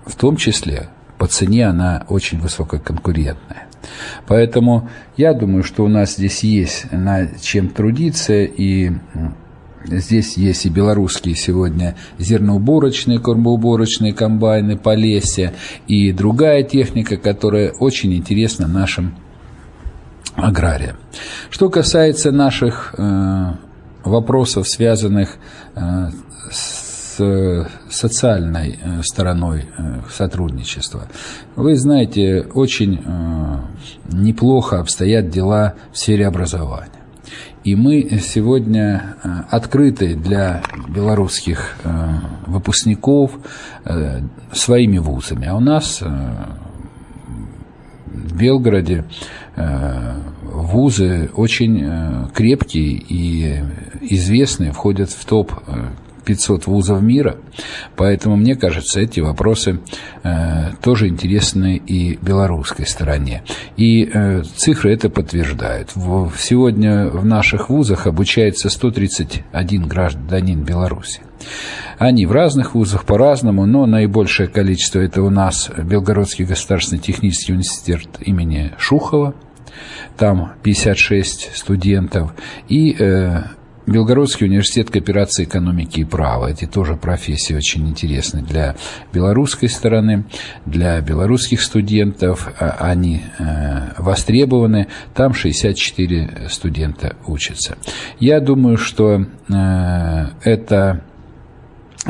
в 0.05 0.15
том 0.17 0.37
числе 0.37 0.89
по 1.19 1.27
цене 1.27 1.67
она 1.67 2.05
очень 2.09 2.39
высококонкурентная. 2.39 3.67
Поэтому 4.27 4.89
я 5.17 5.33
думаю, 5.33 5.63
что 5.63 5.85
у 5.85 5.89
нас 5.89 6.17
здесь 6.17 6.43
есть 6.43 6.93
над 6.93 7.41
чем 7.41 7.69
трудиться, 7.69 8.43
и 8.43 8.93
здесь 9.85 10.37
есть 10.37 10.67
и 10.67 10.69
белорусские 10.69 11.37
сегодня 11.37 11.95
зерноуборочные, 12.19 13.21
кормоуборочные 13.21 14.13
комбайны, 14.13 14.77
полесья, 14.77 15.53
и 15.87 16.13
другая 16.13 16.63
техника, 16.65 17.17
которая 17.17 17.71
очень 17.71 18.13
интересна 18.15 18.67
нашим 18.67 19.15
аграриям. 20.35 20.97
Что 21.49 21.71
касается 21.71 22.33
наших 22.33 22.95
э, 22.99 23.53
вопросов, 24.05 24.69
связанных 24.69 25.37
э, 25.75 26.11
с 26.51 26.66
социальной 27.91 28.79
э, 28.81 29.03
стороной 29.03 29.65
э, 29.77 30.01
сотрудничества. 30.11 31.09
Вы 31.55 31.77
знаете, 31.77 32.47
очень 32.55 33.03
э, 33.05 33.59
неплохо 34.13 34.81
обстоят 34.81 35.29
дела 35.31 35.75
в 35.93 35.99
сфере 35.99 36.27
образования. 36.27 36.91
И 37.65 37.75
мы 37.75 38.21
сегодня 38.23 39.17
открыты 39.51 40.15
для 40.15 40.63
белорусских 40.89 41.77
выпускников 42.47 43.33
своими 44.53 44.99
вузами. 44.99 45.49
А 45.49 45.57
у 45.57 45.61
нас 45.61 46.01
в 48.07 48.37
Белгороде 48.37 49.05
вузы 50.45 51.29
очень 51.35 52.31
крепкие 52.33 53.03
и 53.09 53.65
известные, 54.01 54.71
входят 54.71 55.11
в 55.11 55.25
топ 55.25 55.53
500 56.27 56.67
вузов 56.67 57.01
мира. 57.01 57.37
Поэтому, 57.97 58.37
мне 58.37 58.57
кажется, 58.57 59.01
эти 59.01 59.21
вопросы 59.21 59.81
э, 60.23 60.73
тоже 60.83 61.09
интересны 61.09 61.77
и 61.77 62.19
белорусской 62.21 62.87
стороне. 62.87 63.43
И 63.77 64.11
э, 64.13 64.43
цифры 64.43 64.93
это 64.93 65.09
подтверждают. 65.09 65.93
В, 65.95 66.33
сегодня 66.39 67.07
в 67.07 67.25
наших 67.25 67.71
вузах 67.71 68.07
обучается 68.07 68.69
131 68.69 69.87
гражданин 69.87 70.63
Беларуси. 70.65 71.21
Они 71.99 72.27
в 72.27 72.33
разных 72.33 72.75
вузах 72.75 73.05
по-разному, 73.05 73.65
но 73.67 73.87
наибольшее 73.87 74.49
количество 74.49 74.99
это 74.99 75.23
у 75.23 75.31
нас 75.31 75.71
Белгородский 75.79 76.45
государственный 76.45 77.01
технический 77.01 77.53
университет 77.53 78.01
имени 78.21 78.73
Шухова, 78.79 79.35
там 80.17 80.53
56 80.63 81.51
студентов, 81.55 82.33
и 82.69 82.97
э, 82.99 83.43
Белгородский 83.87 84.47
университет 84.47 84.91
кооперации 84.91 85.45
экономики 85.45 86.01
и 86.01 86.05
права. 86.05 86.49
Эти 86.49 86.67
тоже 86.67 86.97
профессии 86.97 87.55
очень 87.55 87.89
интересны 87.89 88.43
для 88.43 88.75
белорусской 89.13 89.69
стороны, 89.69 90.25
для 90.65 91.01
белорусских 91.01 91.63
студентов. 91.63 92.53
А, 92.59 92.77
они 92.81 93.23
э, 93.39 93.93
востребованы. 93.99 94.89
Там 95.15 95.35
64 95.35 96.49
студента 96.51 97.17
учатся. 97.27 97.79
Я 98.19 98.41
думаю, 98.41 98.77
что 98.77 99.25
э, 99.49 100.27
эта 100.43 101.03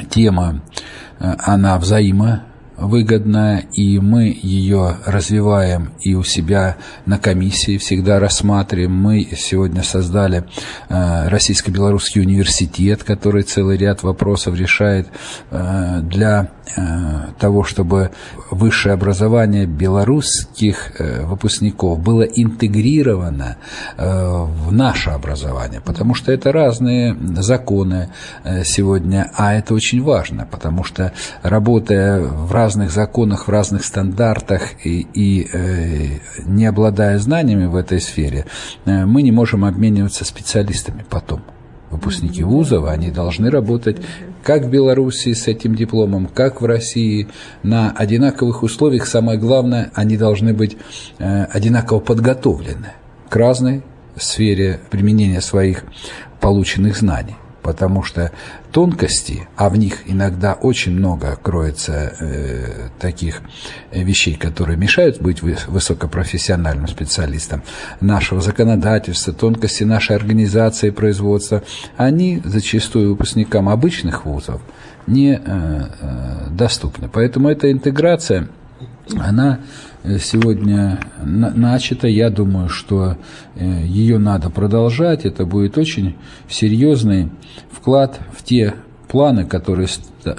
тема, 0.08 0.62
э, 1.18 1.34
она 1.38 1.78
взаимо 1.78 2.44
выгодная, 2.76 3.64
и 3.72 3.98
мы 3.98 4.38
ее 4.40 4.96
развиваем 5.04 5.92
и 6.00 6.14
у 6.14 6.22
себя 6.22 6.76
на 7.06 7.18
комиссии 7.18 7.78
всегда 7.78 8.18
рассматриваем. 8.20 8.92
Мы 8.92 9.28
сегодня 9.36 9.82
создали 9.82 10.44
э, 10.88 11.28
Российско-Белорусский 11.28 12.20
университет, 12.20 13.02
который 13.04 13.42
целый 13.42 13.76
ряд 13.76 14.02
вопросов 14.02 14.58
решает 14.58 15.08
э, 15.50 16.00
для 16.02 16.50
того, 17.38 17.64
чтобы 17.64 18.10
высшее 18.50 18.94
образование 18.94 19.66
белорусских 19.66 20.92
выпускников 20.98 22.00
было 22.00 22.22
интегрировано 22.22 23.56
в 23.96 24.72
наше 24.72 25.10
образование, 25.10 25.80
потому 25.80 26.14
что 26.14 26.32
это 26.32 26.52
разные 26.52 27.16
законы 27.36 28.10
сегодня, 28.64 29.30
а 29.36 29.54
это 29.54 29.74
очень 29.74 30.02
важно, 30.02 30.46
потому 30.50 30.84
что 30.84 31.12
работая 31.42 32.20
в 32.20 32.52
разных 32.52 32.90
законах, 32.90 33.46
в 33.46 33.50
разных 33.50 33.84
стандартах 33.84 34.84
и, 34.84 35.06
и 35.14 35.48
э, 35.52 36.18
не 36.44 36.66
обладая 36.66 37.18
знаниями 37.18 37.66
в 37.66 37.76
этой 37.76 38.00
сфере, 38.00 38.46
э, 38.84 39.04
мы 39.06 39.22
не 39.22 39.32
можем 39.32 39.64
обмениваться 39.64 40.24
специалистами 40.24 41.04
потом. 41.08 41.42
Выпускники 41.90 42.42
вузов, 42.42 42.86
они 42.86 43.10
должны 43.10 43.50
работать 43.50 43.98
как 44.46 44.62
в 44.62 44.70
Беларуси 44.70 45.32
с 45.32 45.48
этим 45.48 45.74
дипломом, 45.74 46.28
как 46.32 46.60
в 46.60 46.66
России, 46.66 47.26
на 47.64 47.90
одинаковых 47.90 48.62
условиях. 48.62 49.08
Самое 49.08 49.40
главное, 49.40 49.90
они 49.92 50.16
должны 50.16 50.54
быть 50.54 50.76
э, 51.18 51.46
одинаково 51.46 51.98
подготовлены 51.98 52.92
к 53.28 53.34
разной 53.34 53.82
сфере 54.16 54.78
применения 54.88 55.40
своих 55.40 55.82
полученных 56.40 56.96
знаний 56.96 57.34
потому 57.66 58.04
что 58.04 58.30
тонкости, 58.70 59.48
а 59.56 59.68
в 59.68 59.76
них 59.76 60.02
иногда 60.06 60.54
очень 60.54 60.92
много 60.92 61.36
кроется 61.42 62.14
э, 62.20 62.88
таких 63.00 63.42
вещей, 63.90 64.36
которые 64.36 64.78
мешают 64.78 65.20
быть 65.20 65.42
высокопрофессиональным 65.42 66.86
специалистом 66.86 67.64
нашего 68.00 68.40
законодательства, 68.40 69.32
тонкости 69.32 69.82
нашей 69.82 70.14
организации 70.14 70.90
производства, 70.90 71.64
они 71.96 72.40
зачастую 72.44 73.10
выпускникам 73.10 73.68
обычных 73.68 74.26
вузов 74.26 74.62
не 75.08 75.32
э, 75.32 75.40
э, 75.44 76.46
доступны. 76.50 77.08
Поэтому 77.12 77.48
эта 77.48 77.72
интеграция, 77.72 78.48
она 79.18 79.58
сегодня 80.20 81.00
начата. 81.22 82.08
Я 82.08 82.30
думаю, 82.30 82.68
что 82.68 83.16
э, 83.54 83.82
ее 83.84 84.18
надо 84.18 84.50
продолжать. 84.50 85.24
Это 85.24 85.44
будет 85.44 85.78
очень 85.78 86.16
серьезный 86.48 87.30
вклад 87.70 88.20
в 88.36 88.42
те 88.42 88.74
планы, 89.08 89.44
которые 89.44 89.88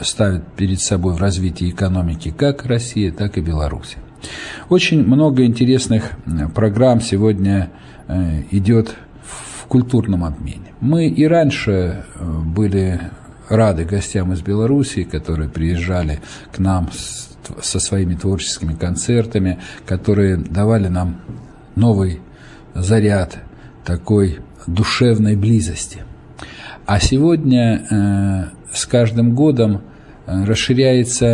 ставят 0.01 0.53
перед 0.56 0.80
собой 0.80 1.13
в 1.13 1.17
развитии 1.17 1.69
экономики 1.69 2.34
как 2.36 2.65
Россия, 2.65 3.12
так 3.12 3.38
и 3.38 3.41
Беларусь. 3.41 3.95
Очень 4.69 5.06
много 5.06 5.45
интересных 5.45 6.12
программ 6.53 7.01
сегодня 7.01 7.71
э, 8.08 8.43
идет 8.51 8.95
в 9.23 9.65
культурном 9.67 10.23
обмене. 10.23 10.73
Мы 10.82 11.08
и 11.08 11.25
раньше 11.25 11.71
э, 12.15 12.41
были 12.45 12.99
рады 13.49 13.86
гостям 13.86 14.34
из 14.34 14.41
Беларуси, 14.41 15.03
которые 15.03 15.49
приезжали 15.49 16.19
к 16.51 16.60
нам 16.60 16.89
с 16.91 17.27
со 17.62 17.79
своими 17.79 18.15
творческими 18.15 18.73
концертами, 18.73 19.60
которые 19.86 20.38
давали 20.38 20.88
нам 20.88 21.21
новый 21.75 22.21
заряд 22.73 23.39
такой 23.86 24.39
душевной 24.67 25.36
близости. 25.36 26.03
А 26.86 26.99
сегодня 26.99 27.83
э, 27.89 28.73
с 28.73 28.86
каждым 28.86 29.36
годом 29.36 29.81
э, 30.25 30.43
расширяются 30.45 31.25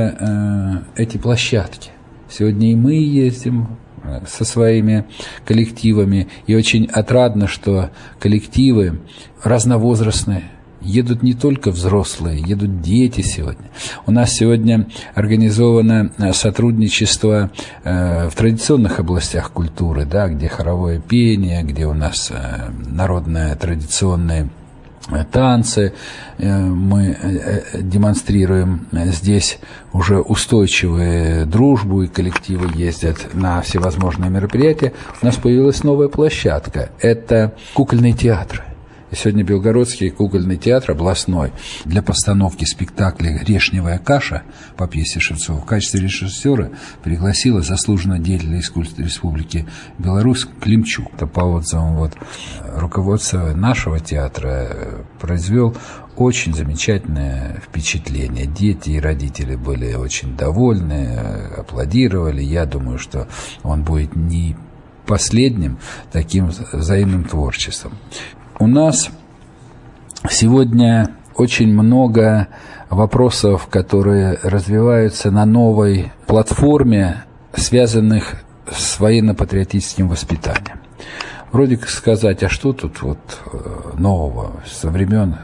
э, 0.95 1.01
эти 1.01 1.17
площадки. 1.17 1.91
Сегодня 2.29 2.71
и 2.71 2.75
мы 2.75 2.95
ездим 2.95 3.77
э, 4.03 4.21
со 4.27 4.45
своими 4.45 5.05
коллективами, 5.45 6.27
и 6.47 6.55
очень 6.55 6.85
отрадно, 6.85 7.47
что 7.47 7.91
коллективы 8.19 9.01
разновозрастные, 9.43 10.43
едут 10.83 11.23
не 11.23 11.33
только 11.33 11.71
взрослые, 11.71 12.41
едут 12.41 12.81
дети 12.81 13.21
сегодня. 13.21 13.69
У 14.05 14.11
нас 14.11 14.31
сегодня 14.33 14.87
организовано 15.15 16.11
э, 16.17 16.33
сотрудничество 16.33 17.51
э, 17.83 18.29
в 18.29 18.35
традиционных 18.35 18.99
областях 18.99 19.51
культуры, 19.51 20.05
да, 20.05 20.27
где 20.27 20.47
хоровое 20.47 20.99
пение, 20.99 21.63
где 21.63 21.85
у 21.85 21.93
нас 21.93 22.31
э, 22.31 22.69
народные 22.85 23.55
традиционные 23.55 24.49
танцы. 25.33 25.93
Мы 26.37 27.17
демонстрируем 27.77 28.87
здесь 28.93 29.59
уже 29.91 30.21
устойчивую 30.21 31.45
дружбу, 31.45 32.03
и 32.03 32.07
коллективы 32.07 32.69
ездят 32.73 33.33
на 33.33 33.61
всевозможные 33.61 34.31
мероприятия. 34.31 34.93
У 35.21 35.25
нас 35.25 35.35
появилась 35.35 35.83
новая 35.83 36.07
площадка. 36.07 36.89
Это 37.01 37.53
кукольный 37.73 38.13
театр. 38.13 38.63
Сегодня 39.15 39.43
Белгородский 39.43 40.09
кукольный 40.09 40.57
театр 40.57 40.91
областной 40.91 41.51
для 41.85 42.01
постановки 42.01 42.65
спектакля 42.65 43.37
«Грешневая 43.37 43.99
каша» 43.99 44.41
по 44.75 44.87
пьесе 44.87 45.19
Шевцова 45.19 45.59
в 45.59 45.65
качестве 45.65 46.01
режиссера 46.01 46.71
пригласила 47.03 47.61
заслуженного 47.61 48.19
деятеля 48.19 48.59
искусства 48.59 49.03
Республики 49.03 49.67
Беларусь 49.99 50.47
Климчук. 50.61 51.13
Это 51.13 51.27
по 51.27 51.41
отзывам 51.41 51.97
вот, 51.97 52.13
руководства 52.75 53.53
нашего 53.53 53.99
театра 53.99 54.49
э, 54.49 55.03
произвел 55.19 55.75
очень 56.15 56.55
замечательное 56.55 57.61
впечатление. 57.63 58.47
Дети 58.47 58.91
и 58.91 58.99
родители 58.99 59.55
были 59.55 59.93
очень 59.93 60.35
довольны, 60.35 61.07
э, 61.09 61.53
аплодировали. 61.59 62.41
Я 62.41 62.65
думаю, 62.65 62.97
что 62.97 63.27
он 63.61 63.83
будет 63.83 64.15
не 64.15 64.55
последним 65.05 65.77
таким 66.11 66.47
взаимным 66.47 67.25
творчеством. 67.25 67.93
У 68.63 68.67
нас 68.67 69.09
сегодня 70.29 71.09
очень 71.35 71.67
много 71.67 72.47
вопросов, 72.89 73.67
которые 73.67 74.39
развиваются 74.41 75.31
на 75.31 75.43
новой 75.43 76.13
платформе, 76.27 77.25
связанных 77.53 78.35
с 78.71 79.01
военно-патриотическим 79.01 80.07
воспитанием. 80.07 80.79
Вроде 81.51 81.75
как 81.75 81.89
сказать, 81.89 82.41
а 82.41 82.47
что 82.47 82.71
тут 82.71 83.01
вот 83.01 83.19
э, 83.51 83.97
нового 83.97 84.53
со 84.65 84.89
времен 84.89 85.35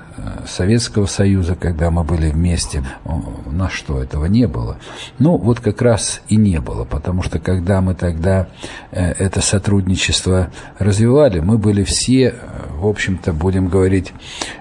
Советского 0.48 1.06
Союза, 1.06 1.56
когда 1.56 1.92
мы 1.92 2.04
были 2.04 2.30
вместе, 2.30 2.84
у 3.06 3.52
нас 3.52 3.72
что, 3.72 4.02
этого 4.02 4.26
не 4.26 4.48
было? 4.48 4.78
Ну, 5.18 5.38
вот 5.38 5.60
как 5.60 5.82
раз 5.82 6.22
и 6.28 6.36
не 6.36 6.60
было, 6.60 6.86
потому 6.86 7.22
что 7.24 7.40
когда 7.40 7.82
мы 7.82 7.96
тогда 7.96 8.48
э, 8.92 9.12
это 9.12 9.42
сотрудничество 9.42 10.50
развивали, 10.78 11.40
мы 11.40 11.58
были 11.58 11.84
все, 11.84 12.36
в 12.76 12.88
общем-то, 12.88 13.34
будем 13.34 13.68
говорить, 13.68 14.14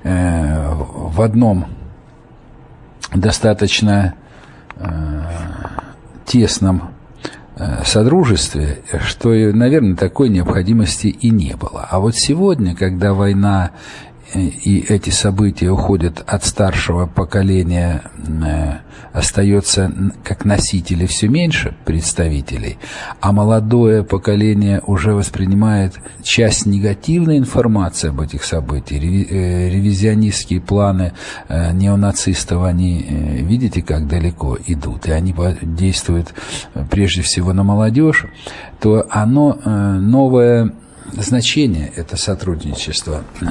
в 0.04 1.22
одном 1.22 1.66
достаточно 3.14 4.14
тесном 6.26 6.90
Э, 7.60 7.82
содружестве, 7.84 8.78
что, 9.04 9.30
наверное, 9.30 9.96
такой 9.96 10.28
необходимости 10.28 11.08
и 11.08 11.30
не 11.30 11.56
было. 11.56 11.88
А 11.90 11.98
вот 11.98 12.14
сегодня, 12.14 12.76
когда 12.76 13.14
война 13.14 13.72
и 14.34 14.84
эти 14.88 15.10
события 15.10 15.70
уходят 15.70 16.22
от 16.26 16.44
старшего 16.44 17.06
поколения, 17.06 18.02
э, 18.44 18.78
остается 19.12 19.90
как 20.22 20.44
носители 20.44 21.06
все 21.06 21.28
меньше 21.28 21.74
представителей, 21.86 22.78
а 23.20 23.32
молодое 23.32 24.04
поколение 24.04 24.82
уже 24.86 25.14
воспринимает 25.14 25.94
часть 26.22 26.66
негативной 26.66 27.38
информации 27.38 28.10
об 28.10 28.20
этих 28.20 28.44
событиях, 28.44 29.02
э, 29.02 29.70
ревизионистские 29.70 30.60
планы 30.60 31.12
э, 31.48 31.72
неонацистов, 31.72 32.64
они, 32.64 33.06
видите, 33.42 33.80
как 33.80 34.06
далеко 34.06 34.58
идут, 34.66 35.06
и 35.06 35.12
они 35.12 35.34
действуют 35.62 36.34
прежде 36.90 37.22
всего 37.22 37.52
на 37.52 37.62
молодежь, 37.62 38.26
то 38.80 39.06
оно 39.10 39.58
новое 39.64 40.72
значение 41.12 41.92
это 41.96 42.16
сотрудничество 42.16 43.24
э, 43.40 43.46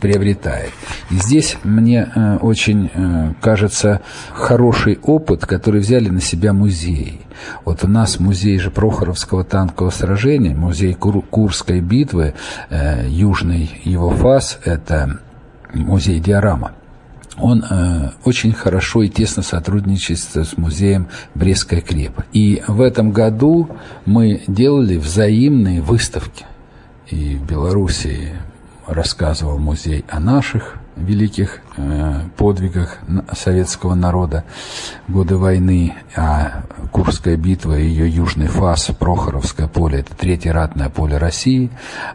приобретает. 0.00 0.70
И 1.10 1.16
здесь 1.16 1.56
мне 1.64 2.10
э, 2.14 2.36
очень 2.38 2.90
э, 2.92 3.34
кажется 3.40 4.00
хороший 4.32 4.98
опыт, 5.02 5.46
который 5.46 5.80
взяли 5.80 6.08
на 6.08 6.20
себя 6.20 6.52
музеи. 6.52 7.20
Вот 7.64 7.84
у 7.84 7.88
нас 7.88 8.20
музей 8.20 8.58
же 8.58 8.70
Прохоровского 8.70 9.44
танкового 9.44 9.90
сражения, 9.90 10.54
музей 10.54 10.94
Кур 10.94 11.22
Курской 11.22 11.80
битвы, 11.80 12.34
южный 13.08 13.80
его 13.84 14.10
фас, 14.10 14.58
это 14.64 15.18
музей 15.72 16.20
Диорама 16.20 16.72
он 17.36 17.64
э, 17.68 18.10
очень 18.24 18.52
хорошо 18.52 19.02
и 19.02 19.08
тесно 19.08 19.42
сотрудничает 19.42 20.20
с 20.20 20.56
музеем 20.56 21.08
Брестская 21.34 21.80
крепость. 21.80 22.28
И 22.32 22.62
в 22.66 22.80
этом 22.80 23.10
году 23.10 23.68
мы 24.06 24.42
делали 24.46 24.96
взаимные 24.96 25.80
выставки 25.82 26.46
и 27.08 27.36
в 27.36 27.46
Белоруссии 27.46 28.34
рассказывал 28.86 29.58
музей 29.58 30.04
о 30.08 30.20
наших 30.20 30.76
великих 30.96 31.60
э, 31.76 32.20
подвигах 32.36 32.98
советского 33.32 33.94
народа 33.94 34.44
годы 35.08 35.36
войны, 35.36 35.94
а 36.16 36.62
Курская 36.92 37.36
битва 37.36 37.78
и 37.78 37.86
ее 37.86 38.08
южный 38.08 38.46
фас, 38.46 38.90
Прохоровское 38.98 39.66
поле– 39.66 39.98
это 40.00 40.14
третье 40.14 40.52
ратное 40.52 40.88
поле 40.90 41.16
России, 41.16 41.70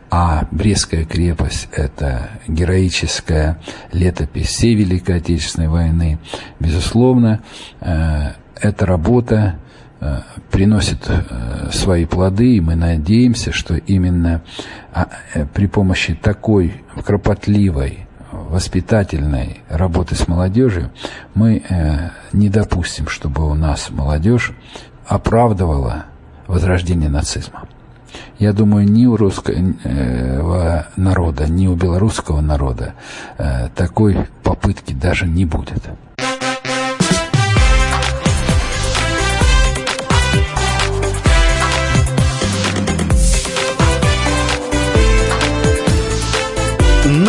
а 0.09 0.47
Брестская 0.51 1.05
крепость– 1.05 1.67
это 1.71 2.29
героическая 2.47 3.59
летопись 3.91 4.47
всей 4.47 4.75
Великой 4.75 5.17
Отечественной 5.17 5.67
войны. 5.67 6.19
Безусловно, 6.59 7.41
э, 7.81 8.31
эта 8.55 8.85
работа 8.85 9.57
приносит 10.49 11.09
э, 11.09 11.69
свои 11.71 12.05
плоды, 12.05 12.55
и 12.55 12.61
мы 12.61 12.75
надеемся, 12.75 13.51
что 13.51 13.75
именно 13.75 14.41
а, 14.93 15.07
э, 15.33 15.45
при 15.45 15.67
помощи 15.67 16.15
такой 16.15 16.83
кропотливой, 17.05 18.07
воспитательной 18.31 19.61
работы 19.69 20.15
с 20.15 20.27
молодежью 20.27 20.91
мы 21.33 21.63
не 22.31 22.49
допустим, 22.49 23.07
чтобы 23.07 23.49
у 23.49 23.55
нас 23.55 23.89
молодежь 23.89 24.53
оправдывала 25.07 26.05
возрождение 26.45 27.09
нацизма. 27.09 27.67
Я 28.37 28.53
думаю, 28.53 28.87
ни 28.87 29.07
у 29.07 29.17
русского 29.17 30.85
народа, 30.95 31.47
ни 31.47 31.67
у 31.67 31.75
белорусского 31.75 32.41
народа 32.41 32.93
такой 33.75 34.27
попытки 34.43 34.93
даже 34.93 35.25
не 35.25 35.45
будет. 35.45 35.89